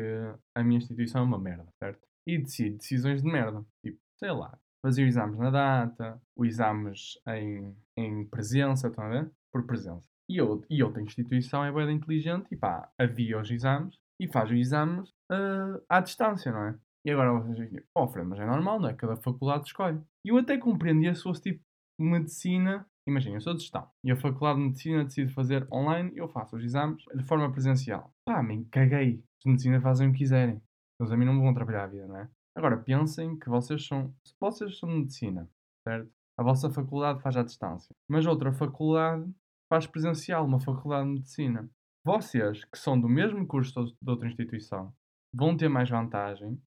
a 0.55 0.63
minha 0.63 0.77
instituição 0.77 1.23
é 1.23 1.25
uma 1.25 1.39
merda, 1.39 1.67
certo? 1.83 2.07
E 2.27 2.37
decide 2.37 2.77
decisões 2.77 3.23
de 3.23 3.33
merda. 3.33 3.65
Tipo, 3.83 3.99
sei 4.19 4.33
lá, 4.33 4.59
fazia 4.85 5.07
exames 5.07 5.39
na 5.39 5.49
data, 5.49 6.21
os 6.37 6.47
exames 6.47 7.19
em, 7.27 7.75
em 7.97 8.27
presença, 8.27 8.89
estão 8.89 9.05
a 9.05 9.09
ver? 9.09 9.31
Por 9.51 9.65
presença. 9.65 10.07
E, 10.29 10.37
eu, 10.37 10.63
e 10.69 10.83
outra 10.83 11.01
instituição 11.01 11.65
é 11.65 11.73
bem 11.73 11.97
inteligente 11.97 12.49
e 12.51 12.57
pá, 12.57 12.93
havia 12.99 13.41
os 13.41 13.51
exames 13.51 13.99
e 14.23 14.29
faz 14.29 14.51
os 14.51 14.57
exames 14.57 15.11
uh, 15.33 15.83
à 15.89 16.01
distância, 16.01 16.53
não 16.53 16.65
é? 16.65 16.79
E 17.05 17.11
agora 17.11 17.33
vocês 17.33 17.57
dizem, 17.57 17.83
oh 17.97 18.07
Fred, 18.07 18.29
mas 18.29 18.39
é 18.39 18.47
normal, 18.47 18.79
não 18.79 18.89
é? 18.89 18.95
Cada 18.95 19.17
faculdade 19.17 19.67
escolhe. 19.67 20.01
E 20.25 20.29
eu 20.29 20.39
até 20.39 20.57
compreendia 20.57 21.13
se 21.15 21.25
fosse 21.25 21.43
tipo 21.43 21.61
medicina, 22.01 22.87
imagina, 23.09 23.37
eu 23.37 23.41
sou 23.41 23.55
de 23.55 23.61
gestão 23.61 23.89
e 24.05 24.13
a 24.13 24.17
faculdade 24.17 24.61
de 24.61 24.67
medicina 24.67 25.05
decide 25.05 25.33
fazer 25.33 25.67
online, 25.73 26.13
eu 26.15 26.29
faço 26.29 26.57
os 26.57 26.63
exames 26.63 27.05
de 27.15 27.25
forma 27.25 27.51
presencial. 27.51 28.13
Pá, 28.25 28.41
me 28.43 28.65
caguei. 28.67 29.17
Os 29.17 29.45
de 29.45 29.51
medicina 29.51 29.81
fazem 29.81 30.09
o 30.09 30.13
que 30.13 30.19
quiserem. 30.19 30.63
Eles 31.01 31.13
a 31.13 31.17
mim 31.17 31.25
não 31.25 31.41
vão 31.41 31.53
trabalhar 31.53 31.85
a 31.85 31.89
vida, 31.89 32.07
não 32.07 32.17
é? 32.17 32.29
Agora, 32.57 32.77
pensem 32.77 33.37
que 33.37 33.49
vocês 33.49 33.85
são, 33.85 34.15
se 34.25 34.35
vocês 34.39 34.79
são 34.79 34.89
de 34.89 34.97
medicina, 34.97 35.51
certo? 35.89 36.09
A 36.39 36.43
vossa 36.43 36.71
faculdade 36.71 37.21
faz 37.21 37.37
à 37.37 37.43
distância, 37.43 37.95
mas 38.09 38.27
outra 38.27 38.53
faculdade 38.53 39.29
faz 39.73 39.87
presencial, 39.87 40.45
uma 40.45 40.61
faculdade 40.61 41.09
de 41.09 41.15
medicina. 41.15 41.69
Vocês, 42.05 42.65
que 42.65 42.79
são 42.79 43.01
do 43.01 43.09
mesmo 43.09 43.47
curso 43.47 43.85
de 43.85 44.11
outra 44.11 44.27
instituição, 44.27 44.93
vão 45.33 45.57
ter 45.57 45.69
mais 45.69 45.89
vantagem 45.89 46.61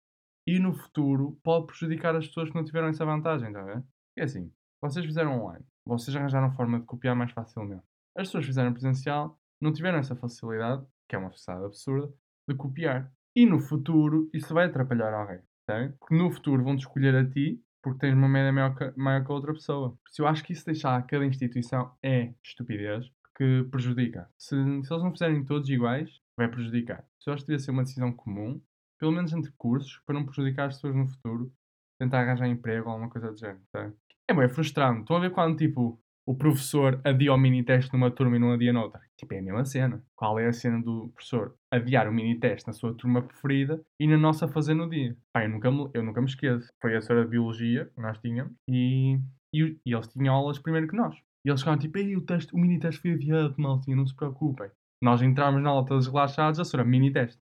e 0.48 0.60
no 0.60 0.74
futuro 0.74 1.40
pode 1.44 1.68
prejudicar 1.68 2.16
as 2.16 2.28
pessoas 2.28 2.50
que 2.50 2.56
não 2.56 2.63
tiveram 2.63 2.90
essa 2.90 3.06
vantagem, 3.06 3.48
está 3.48 3.62
a 3.62 3.66
ver? 3.66 3.84
É 4.18 4.24
assim, 4.24 4.52
vocês 4.82 5.06
fizeram 5.06 5.42
online, 5.42 5.66
vocês 5.88 6.16
arranjaram 6.16 6.52
forma 6.52 6.80
de 6.80 6.86
copiar 6.86 7.16
mais 7.16 7.32
facilmente. 7.32 7.84
As 8.16 8.28
pessoas 8.28 8.46
fizeram 8.46 8.74
presencial, 8.74 9.40
não 9.60 9.74
tiveram 9.74 9.98
essa 9.98 10.16
facilidade, 10.16 10.86
que 11.10 11.16
é 11.16 11.20
uma 11.20 11.32
facilidade 11.32 11.66
absurda, 11.66 12.13
de 12.48 12.56
copiar. 12.56 13.12
E 13.36 13.46
no 13.46 13.60
futuro 13.60 14.30
isso 14.34 14.54
vai 14.54 14.66
atrapalhar 14.66 15.13
alguém, 15.13 15.40
certo? 15.68 15.98
Porque 15.98 16.16
no 16.16 16.30
futuro 16.30 16.63
vão-te 16.63 16.82
escolher 16.82 17.16
a 17.16 17.28
ti 17.28 17.60
porque 17.82 18.00
tens 18.00 18.13
uma 18.13 18.30
média 18.30 18.52
maior 18.52 18.75
que, 18.75 18.94
maior 18.98 19.25
que 19.25 19.32
a 19.32 19.36
outra 19.36 19.54
pessoa. 19.54 19.98
Se 20.10 20.22
eu 20.22 20.28
acho 20.28 20.44
que 20.44 20.54
isso 20.54 20.66
deixar 20.66 20.96
a 20.96 21.02
cada 21.02 21.25
instituição 21.25 21.94
é 22.02 22.34
estupidez, 22.42 23.12
que 23.36 23.63
prejudica. 23.72 24.30
Se, 24.38 24.56
se 24.56 24.94
eles 24.94 25.04
não 25.04 25.12
fizerem 25.12 25.44
todos 25.44 25.70
iguais, 25.70 26.22
vai 26.38 26.48
prejudicar. 26.48 27.06
Se 27.20 27.30
eu 27.30 27.34
acho 27.34 27.44
que 27.44 27.48
devia 27.48 27.63
ser 27.63 27.72
uma 27.72 27.84
decisão 27.84 28.12
comum, 28.12 28.62
pelo 29.00 29.12
menos 29.12 29.34
entre 29.34 29.52
cursos, 29.58 30.02
para 30.06 30.16
não 30.16 30.25
prejudicar 30.25 30.68
as 30.68 30.75
pessoas 30.75 30.96
no 30.96 31.08
futuro, 31.08 31.52
tentar 32.00 32.22
arranjar 32.22 32.48
emprego 32.48 32.88
ou 32.88 32.94
alguma 32.94 33.10
coisa 33.10 33.32
do 33.32 33.38
género. 33.38 33.62
Tá? 33.72 33.92
É 34.30 34.34
bem 34.34 34.50
frustrante. 34.50 35.02
Estão 35.02 35.18
a 35.18 35.20
ver 35.20 35.32
quando, 35.32 35.58
tipo, 35.58 36.00
o 36.25 36.36
professor 36.36 37.02
adia 37.04 37.34
o 37.34 37.38
mini-teste 37.38 37.92
numa 37.92 38.10
turma 38.10 38.38
e 38.38 38.40
não 38.40 38.54
adia 38.54 38.72
noutra? 38.72 39.02
Tipo, 39.18 39.34
é 39.34 39.40
a 39.40 39.42
mesma 39.42 39.66
cena. 39.66 40.04
Qual 40.16 40.40
é 40.40 40.48
a 40.48 40.54
cena 40.54 40.82
do 40.82 41.10
professor 41.10 41.56
adiar 41.70 42.08
o 42.08 42.13
mini-teste 42.13 42.68
na 42.68 42.74
sua 42.74 42.94
turma 42.94 43.22
preferida 43.22 43.82
e 44.00 44.08
na 44.08 44.18
nossa 44.18 44.48
fazer 44.48 44.74
no 44.74 44.90
dia? 44.90 45.18
Pá, 45.34 45.44
eu 45.44 45.50
nunca 45.50 45.70
me, 45.70 45.90
eu 45.94 46.04
nunca 46.04 46.22
me 46.22 46.28
esqueço. 46.28 46.70
Foi 46.82 46.96
a 46.96 47.02
senhora 47.02 47.25
de 47.25 47.32
Biologia 47.32 47.92
que 47.94 48.02
nós 48.02 48.18
tínhamos 48.20 48.54
e, 48.70 49.20
e, 49.54 49.78
e 49.86 49.94
eles 49.94 50.08
tinham 50.08 50.34
aulas 50.34 50.60
primeiro 50.60 50.88
que 50.88 50.96
nós. 50.96 51.16
E 51.46 51.50
eles 51.50 51.62
ficaram 51.62 51.78
tipo, 51.78 51.98
Ei, 51.98 52.16
o, 52.16 52.22
teste, 52.22 52.54
o 52.54 52.58
mini-teste 52.58 53.02
foi 53.02 53.12
adiado, 53.12 53.56
maltinha, 53.58 53.98
não 53.98 54.06
se 54.06 54.16
preocupem. 54.16 54.72
Nós 55.02 55.22
entramos 55.22 55.62
na 55.62 55.70
aula 55.70 55.86
todos 55.86 56.08
relaxados, 56.08 56.60
a 56.60 56.64
senhora 56.64 56.88
mini-teste. 56.88 57.42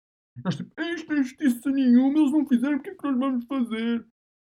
Nós 0.45 0.57
tipo, 0.57 0.79
isto 0.81 1.13
é 1.13 1.17
justiça 1.17 1.71
nenhuma, 1.71 2.19
eles 2.19 2.33
não 2.33 2.47
fizeram, 2.47 2.77
porque 2.77 2.91
é 2.91 2.95
que 2.95 3.05
nós 3.05 3.19
vamos 3.19 3.45
fazer? 3.47 4.07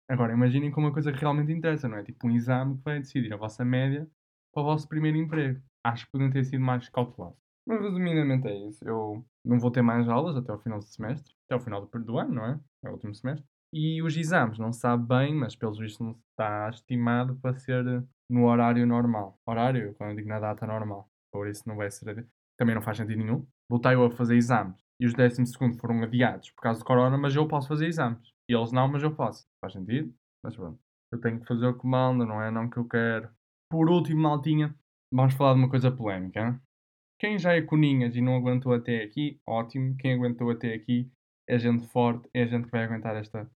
Agora, 0.09 0.33
imaginem 0.33 0.71
como 0.71 0.87
uma 0.87 0.93
coisa 0.93 1.13
que 1.13 1.19
realmente 1.19 1.53
interessa, 1.53 1.89
não 1.89 1.99
é? 1.99 2.05
Tipo 2.05 2.27
um 2.27 2.31
exame 2.31 2.77
que 2.79 2.85
vai 2.85 3.01
decidir 3.01 3.33
a 3.33 3.37
vossa 3.37 3.65
média 3.65 4.09
para 4.53 4.63
o 4.63 4.67
vosso 4.67 4.89
primeiro 4.89 5.19
emprego. 5.19 5.61
Acho 5.85 6.07
que 6.07 6.13
podiam 6.13 6.31
ter 6.31 6.45
sido 6.45 6.61
mais 6.61 6.89
cautelosos. 6.89 7.39
Mas 7.67 7.81
resumidamente 7.81 8.47
é 8.49 8.69
isso. 8.69 8.87
Eu 8.87 9.25
não 9.45 9.59
vou 9.59 9.71
ter 9.71 9.83
mais 9.83 10.09
aulas 10.09 10.37
até 10.37 10.53
ao 10.53 10.59
final 10.59 10.79
do 10.79 10.85
semestre, 10.85 11.35
até 11.47 11.55
ao 11.55 11.61
final 11.61 11.87
do 11.87 12.19
ano, 12.19 12.35
não 12.35 12.45
é? 12.45 12.61
É 12.85 12.89
o 12.89 12.93
último 12.93 13.15
semestre. 13.15 13.47
E 13.76 14.00
os 14.00 14.16
exames, 14.16 14.57
não 14.57 14.73
sabe 14.73 15.04
bem, 15.04 15.35
mas 15.35 15.57
pelos 15.57 15.81
vistos 15.81 16.16
está 16.31 16.71
estimado 16.71 17.35
para 17.43 17.57
ser 17.57 18.07
no 18.31 18.47
horário 18.47 18.87
normal. 18.87 19.37
Horário, 19.45 19.93
quando 19.95 20.11
eu 20.11 20.16
digo 20.16 20.28
na 20.28 20.38
data 20.38 20.64
normal. 20.64 21.11
Por 21.33 21.49
isso 21.49 21.69
não 21.69 21.75
vai 21.75 21.90
ser. 21.90 22.25
Também 22.57 22.73
não 22.73 22.83
faz 22.83 22.99
sentido 22.99 23.19
nenhum. 23.19 23.45
Voltei 23.69 23.95
eu 23.95 24.04
a 24.04 24.11
fazer 24.12 24.37
exames 24.37 24.81
e 25.00 25.07
os 25.07 25.12
12 25.12 25.43
foram 25.81 26.04
adiados 26.04 26.52
por 26.52 26.62
causa 26.62 26.78
do 26.78 26.85
corona, 26.85 27.19
mas 27.19 27.35
eu 27.35 27.49
posso 27.49 27.66
fazer 27.66 27.88
exames. 27.88 28.33
E 28.49 28.54
eles 28.54 28.71
não, 28.71 28.87
mas 28.87 29.02
eu 29.02 29.12
posso. 29.12 29.45
Faz 29.61 29.73
sentido? 29.73 30.14
Mas 30.45 30.54
pronto. 30.54 30.78
Eu 31.11 31.21
tenho 31.21 31.40
que 31.40 31.47
fazer 31.47 31.66
o 31.66 31.76
que 31.76 31.85
manda, 31.85 32.25
não 32.25 32.40
é? 32.40 32.52
Não 32.52 32.71
que 32.71 32.76
eu 32.76 32.87
quero. 32.87 33.28
Por 33.69 33.90
último, 33.90 34.23
maltinha, 34.23 34.73
vamos 35.12 35.35
falar 35.35 35.54
de 35.54 35.59
uma 35.59 35.69
coisa 35.69 35.90
polémica. 35.90 36.62
Quem 37.19 37.40
já 37.40 37.54
é 37.54 37.61
coninhas 37.61 38.14
e 38.14 38.21
não 38.21 38.37
aguentou 38.37 38.73
até 38.73 39.02
aqui, 39.02 39.40
ótimo. 39.45 39.97
Quem 39.97 40.14
aguentou 40.14 40.49
até 40.49 40.75
aqui 40.75 41.11
é 41.49 41.59
gente 41.59 41.88
forte, 41.88 42.28
é 42.33 42.47
gente 42.47 42.66
que 42.66 42.71
vai 42.71 42.85
aguentar 42.85 43.16
esta, 43.16 43.50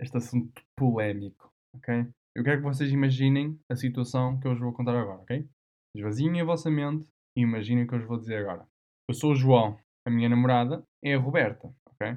este 0.00 0.16
assunto 0.16 0.62
polémico, 0.76 1.52
ok? 1.74 2.06
Eu 2.34 2.42
quero 2.42 2.58
que 2.58 2.64
vocês 2.64 2.90
imaginem 2.90 3.58
a 3.70 3.76
situação 3.76 4.38
que 4.40 4.46
eu 4.46 4.52
vos 4.52 4.60
vou 4.60 4.72
contar 4.72 4.96
agora, 4.96 5.20
ok? 5.20 5.48
Esvaziem 5.96 6.40
a 6.40 6.44
vossa 6.44 6.70
mente 6.70 7.08
e 7.36 7.42
imaginem 7.42 7.84
o 7.84 7.88
que 7.88 7.94
eu 7.94 7.98
vos 8.00 8.08
vou 8.08 8.18
dizer 8.18 8.38
agora. 8.38 8.66
Eu 9.08 9.14
sou 9.14 9.32
o 9.32 9.36
João, 9.36 9.78
a 10.06 10.10
minha 10.10 10.28
namorada 10.28 10.84
é 11.02 11.14
a 11.14 11.18
Roberta, 11.18 11.72
ok? 11.86 12.16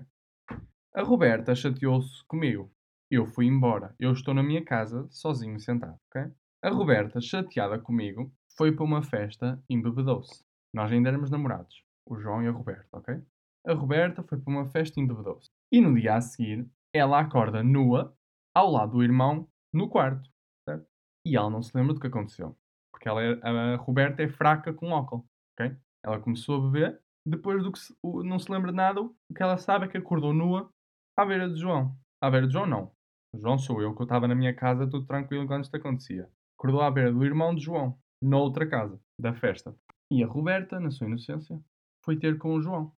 A 0.96 1.04
Roberta 1.04 1.54
chateou-se 1.54 2.26
comigo. 2.26 2.72
Eu 3.12 3.28
fui 3.28 3.46
embora. 3.46 3.96
Eu 4.00 4.12
estou 4.12 4.34
na 4.34 4.42
minha 4.42 4.64
casa, 4.66 5.08
sozinho, 5.12 5.60
sentado, 5.60 5.98
ok? 6.10 6.32
A 6.64 6.70
Roberta, 6.70 7.22
chateada 7.22 7.80
comigo, 7.80 8.34
foi 8.58 8.72
para 8.72 8.84
uma 8.84 9.04
festa 9.04 9.64
e 9.70 9.76
embebedou-se. 9.76 10.44
Nós 10.74 10.92
ainda 10.92 11.10
éramos 11.10 11.30
namorados, 11.30 11.84
o 12.06 12.18
João 12.20 12.44
e 12.44 12.48
a 12.48 12.52
Roberta, 12.52 12.98
ok? 12.98 13.22
A 13.68 13.74
Roberta 13.74 14.24
foi 14.24 14.40
para 14.40 14.52
uma 14.52 14.66
festa 14.66 15.00
e 15.00 15.04
embebedou-se. 15.04 15.50
E 15.72 15.80
no 15.80 15.94
dia 15.94 16.16
a 16.16 16.22
seguir, 16.22 16.68
ela 16.98 17.20
acorda 17.20 17.64
nua, 17.64 18.16
ao 18.56 18.72
lado 18.72 18.94
do 18.94 19.04
irmão, 19.04 19.48
no 19.74 19.90
quarto, 19.90 20.30
certo? 20.68 20.88
E 21.26 21.36
ela 21.36 21.50
não 21.50 21.62
se 21.62 21.76
lembra 21.76 21.94
do 21.94 22.00
que 22.00 22.08
aconteceu. 22.08 22.58
Porque 22.92 23.08
ela 23.08 23.22
é, 23.22 23.40
a 23.44 23.76
Roberta 23.78 24.24
é 24.24 24.28
fraca 24.28 24.74
com 24.74 24.94
álcool, 24.94 25.26
ok? 25.54 25.76
Ela 26.04 26.20
começou 26.20 26.58
a 26.58 26.72
beber 26.72 27.02
depois 27.28 27.62
do 27.62 27.72
que 27.72 27.80
se, 27.80 27.94
o, 28.02 28.24
não 28.24 28.40
se 28.40 28.50
lembra 28.52 28.72
de 28.72 28.78
nada, 28.78 29.02
o 29.02 29.14
que 29.36 29.44
ela 29.44 29.58
sabe 29.58 29.86
é 29.86 29.88
que 29.90 29.98
acordou 29.98 30.34
nua 30.34 30.72
à 31.18 31.26
beira 31.26 31.50
de 31.50 31.60
João. 31.60 31.96
À 32.22 32.32
beira 32.32 32.48
de 32.48 32.54
João, 32.54 32.66
não. 32.66 32.92
João 33.36 33.58
sou 33.58 33.82
eu, 33.82 33.94
que 33.94 34.02
eu 34.02 34.06
estava 34.06 34.28
na 34.28 34.34
minha 34.34 34.56
casa 34.56 34.90
tudo 34.90 35.06
tranquilo 35.06 35.46
quando 35.46 35.66
isto 35.66 35.76
acontecia. 35.76 36.30
Acordou 36.58 36.82
à 36.82 36.90
beira 36.90 37.12
do 37.12 37.26
irmão 37.26 37.54
de 37.54 37.62
João, 37.62 38.00
na 38.24 38.38
outra 38.38 38.68
casa, 38.68 39.00
da 39.20 39.34
festa. 39.34 39.76
E 40.10 40.24
a 40.24 40.28
Roberta, 40.28 40.80
na 40.80 40.90
sua 40.90 41.08
inocência, 41.08 41.60
foi 42.04 42.18
ter 42.18 42.38
com 42.38 42.54
o 42.54 42.62
João. 42.62 42.94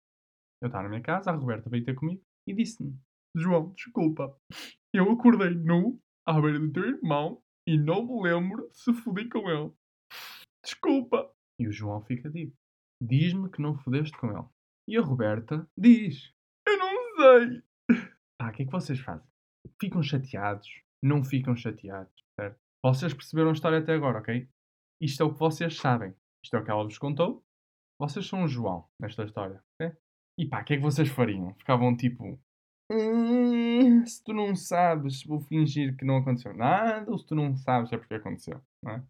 Eu 0.62 0.68
estava 0.68 0.84
na 0.84 0.90
minha 0.90 1.02
casa, 1.02 1.30
a 1.30 1.34
Roberta 1.34 1.68
veio 1.68 1.84
ter 1.84 1.94
comigo 1.94 2.22
e 2.46 2.54
disse-me: 2.54 2.96
João, 3.36 3.72
desculpa, 3.74 4.36
eu 4.92 5.10
acordei 5.10 5.50
nu 5.50 6.00
à 6.26 6.40
beira 6.40 6.58
do 6.58 6.72
teu 6.72 6.84
irmão 6.84 7.42
e 7.66 7.78
não 7.78 8.04
me 8.04 8.22
lembro 8.22 8.68
se 8.72 8.92
fodi 8.92 9.28
com 9.28 9.48
ele. 9.48 9.72
Desculpa. 10.64 11.32
E 11.60 11.68
o 11.68 11.72
João 11.72 12.02
fica 12.02 12.28
dito. 12.30 12.56
Diz-me 13.02 13.50
que 13.50 13.62
não 13.62 13.78
fodeste 13.78 14.16
com 14.18 14.30
ele. 14.30 14.46
E 14.88 14.96
a 14.96 15.00
Roberta 15.00 15.68
diz: 15.78 16.32
Eu 16.66 16.78
não 16.78 16.90
sei. 17.16 17.62
Pá, 18.38 18.50
o 18.50 18.52
que 18.52 18.62
é 18.62 18.66
que 18.66 18.72
vocês 18.72 18.98
fazem? 18.98 19.26
Ficam 19.80 20.02
chateados? 20.02 20.68
Não 21.02 21.24
ficam 21.24 21.54
chateados, 21.54 22.12
certo? 22.38 22.58
Vocês 22.84 23.14
perceberam 23.14 23.50
a 23.50 23.52
história 23.52 23.78
até 23.78 23.94
agora, 23.94 24.18
ok? 24.18 24.48
Isto 25.00 25.22
é 25.22 25.26
o 25.26 25.32
que 25.32 25.38
vocês 25.38 25.76
sabem. 25.76 26.14
Isto 26.44 26.56
é 26.56 26.60
o 26.60 26.64
que 26.64 26.70
ela 26.70 26.84
vos 26.84 26.98
contou. 26.98 27.44
Vocês 28.00 28.26
são 28.26 28.44
o 28.44 28.48
João 28.48 28.88
nesta 29.00 29.24
história, 29.24 29.62
ok? 29.74 29.96
E 30.38 30.48
pá, 30.48 30.62
o 30.62 30.64
que 30.64 30.74
é 30.74 30.76
que 30.76 30.82
vocês 30.82 31.08
fariam? 31.08 31.54
Ficavam 31.54 31.96
tipo. 31.96 32.40
Hum, 32.90 34.04
se 34.04 34.22
tu 34.24 34.32
não 34.32 34.56
sabes, 34.56 35.22
vou 35.22 35.40
fingir 35.40 35.96
que 35.96 36.04
não 36.04 36.16
aconteceu 36.16 36.52
nada, 36.52 37.08
ou 37.08 37.16
se 37.16 37.24
tu 37.24 37.36
não 37.36 37.54
sabes, 37.56 37.92
é 37.92 37.96
porque 37.96 38.14
aconteceu, 38.14 38.60
não 38.82 38.92
é? 38.92 39.04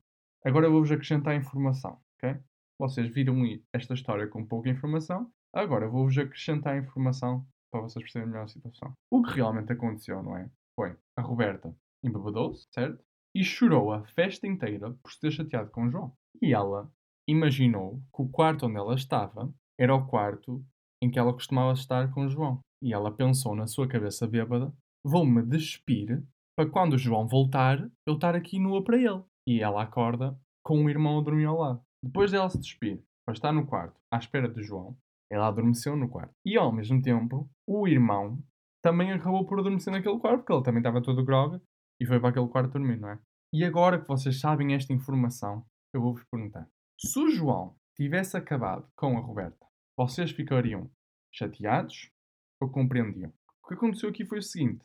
Agora 0.45 0.69
vou-vos 0.69 0.93
acrescentar 0.93 1.35
informação, 1.35 1.99
ok? 2.17 2.39
Vocês 2.79 3.09
viram 3.09 3.43
esta 3.73 3.95
história 3.95 4.29
com 4.29 4.45
pouca 4.45 4.69
informação, 4.69 5.33
agora 5.53 5.89
vou-vos 5.89 6.17
acrescentar 6.19 6.77
informação 6.77 7.47
para 7.71 7.81
vocês 7.81 8.03
perceberem 8.03 8.31
melhor 8.31 8.45
a 8.45 8.49
situação. 8.49 8.93
O 9.11 9.23
que 9.23 9.33
realmente 9.33 9.73
aconteceu, 9.73 10.23
não 10.23 10.37
é? 10.37 10.51
Foi 10.75 10.95
a 11.17 11.23
Roberta 11.23 11.75
embebedou-se, 12.03 12.67
certo? 12.73 13.03
E 13.35 13.45
chorou 13.45 13.93
a 13.93 14.05
festa 14.09 14.47
inteira 14.47 14.93
por 15.03 15.13
se 15.13 15.21
ter 15.21 15.31
chateado 15.31 15.71
com 15.71 15.87
o 15.87 15.91
João. 15.91 16.13
E 16.43 16.53
ela 16.53 16.91
imaginou 17.29 18.03
que 18.15 18.23
o 18.23 18.29
quarto 18.29 18.67
onde 18.67 18.77
ela 18.77 18.95
estava 18.95 19.53
era 19.79 19.95
o 19.95 20.07
quarto 20.07 20.65
em 21.03 21.11
que 21.11 21.19
ela 21.19 21.33
costumava 21.33 21.73
estar 21.73 22.13
com 22.13 22.29
João. 22.29 22.61
E 22.83 22.93
ela 22.93 23.11
pensou 23.11 23.55
na 23.55 23.67
sua 23.67 23.89
cabeça 23.89 24.27
bêbada: 24.27 24.73
vou-me 25.05 25.43
despir 25.43 26.23
para 26.57 26.69
quando 26.69 26.95
o 26.95 26.99
João 26.99 27.27
voltar, 27.27 27.79
eu 28.07 28.15
estar 28.15 28.35
aqui 28.35 28.59
nua 28.59 28.85
para 28.85 28.97
ele. 28.97 29.23
E 29.47 29.61
ela 29.61 29.83
acorda 29.83 30.39
com 30.65 30.85
o 30.85 30.91
irmão 30.91 31.19
a 31.19 31.23
dormir 31.23 31.47
ao 31.47 31.59
lado. 31.59 31.83
Depois 32.03 32.31
dela 32.31 32.49
se 32.49 32.59
despir 32.59 33.03
para 33.25 33.35
estar 33.35 33.53
no 33.53 33.67
quarto 33.67 33.99
à 34.13 34.19
espera 34.19 34.49
de 34.49 34.63
João, 34.63 34.97
ela 35.31 35.49
adormeceu 35.49 35.97
no 35.97 36.09
quarto. 36.09 36.35
E 36.45 36.57
ao 36.57 36.73
mesmo 36.73 37.01
tempo, 37.01 37.49
o 37.67 37.87
irmão 37.87 38.43
também 38.83 39.13
acabou 39.13 39.47
por 39.47 39.59
adormecer 39.59 39.93
naquele 39.93 40.19
quarto, 40.19 40.39
porque 40.39 40.53
ele 40.53 40.65
também 40.65 40.81
estava 40.81 41.03
todo 41.03 41.25
grog 41.25 41.61
e 42.01 42.07
foi 42.07 42.19
para 42.19 42.31
aquele 42.31 42.49
quarto 42.49 42.73
dormir, 42.73 42.99
não 42.99 43.11
é? 43.11 43.19
E 43.53 43.65
agora 43.65 44.01
que 44.01 44.09
vocês 44.09 44.41
sabem 44.41 44.75
esta 44.75 44.93
informação, 44.93 45.65
eu 45.95 46.01
vou-vos 46.01 46.25
perguntar: 46.31 46.69
se 46.99 47.19
o 47.19 47.31
João 47.31 47.75
tivesse 47.97 48.37
acabado 48.37 48.89
com 48.97 49.17
a 49.17 49.21
Roberta, 49.21 49.67
vocês 50.07 50.31
ficariam 50.31 50.91
chateados 51.31 52.11
ou 52.59 52.71
compreendiam? 52.71 53.31
O 53.63 53.69
que 53.69 53.75
aconteceu 53.75 54.09
aqui 54.09 54.25
foi 54.25 54.39
o 54.39 54.43
seguinte: 54.43 54.83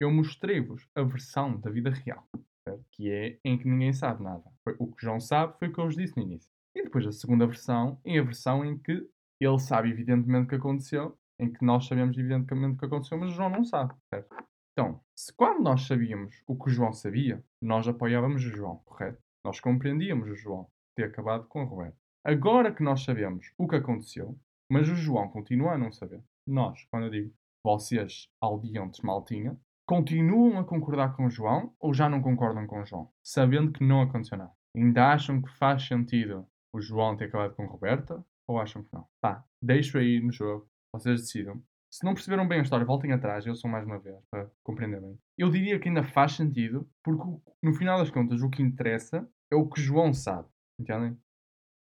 eu 0.00 0.10
mostrei-vos 0.10 0.88
a 0.94 1.02
versão 1.02 1.60
da 1.60 1.70
vida 1.70 1.90
real, 1.90 2.26
que 2.90 3.10
é 3.10 3.38
em 3.44 3.58
que 3.58 3.68
ninguém 3.68 3.92
sabe 3.92 4.22
nada. 4.22 4.42
O 4.78 4.90
que 4.90 5.04
João 5.04 5.20
sabe 5.20 5.58
foi 5.58 5.68
o 5.68 5.72
que 5.72 5.78
eu 5.78 5.84
vos 5.84 5.96
disse 5.96 6.16
no 6.16 6.22
início. 6.22 6.50
E 6.74 6.82
depois 6.82 7.06
a 7.06 7.12
segunda 7.12 7.46
versão, 7.46 8.00
em 8.06 8.18
a 8.18 8.22
versão 8.22 8.64
em 8.64 8.78
que 8.78 9.06
ele 9.38 9.58
sabe 9.58 9.90
evidentemente 9.90 10.46
o 10.46 10.48
que 10.48 10.54
aconteceu, 10.54 11.18
em 11.38 11.52
que 11.52 11.62
nós 11.62 11.86
sabemos 11.86 12.16
evidentemente 12.16 12.76
o 12.76 12.78
que 12.78 12.86
aconteceu, 12.86 13.18
mas 13.18 13.34
João 13.34 13.50
não 13.50 13.64
sabe, 13.64 13.94
certo? 14.08 14.34
Então, 14.72 14.98
se 15.14 15.30
quando 15.34 15.62
nós 15.62 15.86
sabíamos 15.86 16.42
o 16.46 16.56
que 16.56 16.70
o 16.70 16.72
João 16.72 16.92
sabia, 16.92 17.44
nós 17.60 17.86
apoiávamos 17.86 18.42
o 18.42 18.48
João, 18.48 18.78
correto? 18.78 19.18
Nós 19.44 19.60
compreendíamos 19.60 20.28
o 20.28 20.34
João 20.34 20.66
ter 20.96 21.04
acabado 21.04 21.46
com 21.48 21.62
o 21.62 21.66
Roberto. 21.66 21.98
Agora 22.24 22.74
que 22.74 22.82
nós 22.82 23.04
sabemos 23.04 23.52
o 23.58 23.68
que 23.68 23.76
aconteceu, 23.76 24.36
mas 24.70 24.88
o 24.88 24.96
João 24.96 25.28
continua 25.28 25.72
a 25.72 25.78
não 25.78 25.92
saber, 25.92 26.22
nós, 26.46 26.84
quando 26.90 27.04
eu 27.04 27.10
digo 27.10 27.34
vocês, 27.64 28.28
audientes 28.40 29.00
maltinha, 29.00 29.58
continuam 29.86 30.58
a 30.58 30.64
concordar 30.64 31.16
com 31.16 31.26
o 31.26 31.30
João 31.30 31.74
ou 31.80 31.94
já 31.94 32.08
não 32.08 32.20
concordam 32.20 32.66
com 32.66 32.80
o 32.80 32.84
João, 32.84 33.10
sabendo 33.22 33.72
que 33.72 33.82
não 33.82 34.02
aconteceu 34.02 34.36
nada? 34.36 34.52
Ainda 34.76 35.12
acham 35.12 35.40
que 35.40 35.50
faz 35.56 35.86
sentido 35.86 36.46
o 36.74 36.80
João 36.80 37.16
ter 37.16 37.26
acabado 37.26 37.54
com 37.54 37.66
Roberta 37.66 38.24
ou 38.46 38.58
acham 38.58 38.82
que 38.82 38.92
não? 38.92 39.06
Pá, 39.20 39.44
deixo 39.62 39.96
aí 39.96 40.20
no 40.20 40.32
jogo, 40.32 40.68
vocês 40.92 41.22
decidam. 41.22 41.62
Se 41.90 42.04
não 42.04 42.12
perceberam 42.12 42.46
bem 42.46 42.58
a 42.58 42.62
história, 42.62 42.84
voltem 42.84 43.12
atrás, 43.12 43.46
eu 43.46 43.54
sou 43.54 43.70
mais 43.70 43.86
uma 43.86 44.00
vez, 44.00 44.16
para 44.28 44.50
compreender 44.64 45.00
bem. 45.00 45.16
Eu 45.38 45.48
diria 45.48 45.78
que 45.78 45.88
ainda 45.88 46.02
faz 46.02 46.32
sentido, 46.32 46.88
porque 47.04 47.22
no 47.62 47.72
final 47.72 47.98
das 47.98 48.10
contas 48.10 48.42
o 48.42 48.50
que 48.50 48.62
interessa 48.62 49.26
é 49.50 49.54
o 49.54 49.68
que 49.68 49.80
João 49.80 50.12
sabe, 50.12 50.48
entendem? 50.78 51.16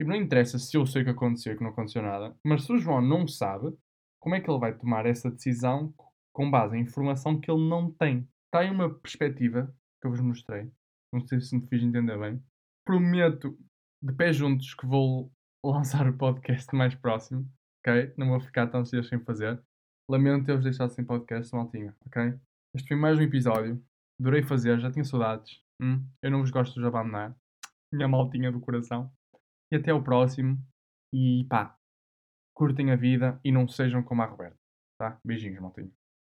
E 0.01 0.03
não 0.03 0.15
interessa 0.15 0.57
se 0.57 0.75
eu 0.75 0.83
sei 0.83 1.03
o 1.03 1.05
que 1.05 1.11
aconteceu 1.11 1.53
e 1.53 1.55
que 1.55 1.61
não 1.61 1.69
aconteceu 1.69 2.01
nada, 2.01 2.35
mas 2.43 2.63
se 2.63 2.73
o 2.73 2.77
João 2.79 3.03
não 3.03 3.27
sabe, 3.27 3.71
como 4.19 4.33
é 4.33 4.41
que 4.41 4.49
ele 4.49 4.57
vai 4.57 4.75
tomar 4.75 5.05
essa 5.05 5.29
decisão 5.29 5.93
com 6.33 6.49
base 6.49 6.75
em 6.75 6.81
informação 6.81 7.39
que 7.39 7.51
ele 7.51 7.69
não 7.69 7.91
tem? 7.91 8.27
Está 8.47 8.61
aí 8.61 8.71
uma 8.71 8.91
perspectiva 8.91 9.71
que 10.01 10.07
eu 10.07 10.11
vos 10.11 10.19
mostrei. 10.19 10.71
Não 11.13 11.21
sei 11.27 11.39
se 11.39 11.55
me 11.55 11.67
fiz 11.67 11.83
entender 11.83 12.17
bem. 12.17 12.43
Prometo, 12.83 13.55
de 14.01 14.11
pé 14.13 14.33
juntos, 14.33 14.73
que 14.73 14.87
vou 14.87 15.31
lançar 15.63 16.09
o 16.09 16.17
podcast 16.17 16.75
mais 16.75 16.95
próximo. 16.95 17.47
Ok? 17.85 18.11
Não 18.17 18.29
vou 18.29 18.41
ficar 18.41 18.65
tão 18.71 18.83
cedo 18.83 19.03
sem 19.03 19.19
fazer. 19.19 19.61
Lamento 20.09 20.47
ter-vos 20.47 20.63
deixado 20.63 20.89
sem 20.89 21.05
podcast, 21.05 21.53
maltinha. 21.53 21.95
Ok? 22.07 22.39
Este 22.75 22.87
foi 22.87 22.97
mais 22.97 23.19
um 23.19 23.21
episódio. 23.21 23.79
Adorei 24.19 24.41
fazer, 24.41 24.79
já 24.79 24.89
tinha 24.89 25.05
saudades. 25.05 25.61
Hum? 25.79 26.03
Eu 26.23 26.31
não 26.31 26.39
vos 26.39 26.49
gosto 26.49 26.81
de 26.81 26.87
abandonar. 26.87 27.37
Minha 27.93 28.07
maltinha 28.07 28.51
do 28.51 28.59
coração. 28.59 29.11
E 29.71 29.75
até 29.75 29.93
o 29.93 30.03
próximo. 30.03 30.57
E 31.13 31.45
pá, 31.49 31.77
curtem 32.53 32.91
a 32.91 32.95
vida 32.95 33.39
e 33.43 33.51
não 33.51 33.67
sejam 33.67 34.03
como 34.03 34.21
a 34.21 34.25
Roberta. 34.25 34.57
Tá? 34.97 35.19
Beijinhos, 35.25 35.59
maltinho. 35.59 35.91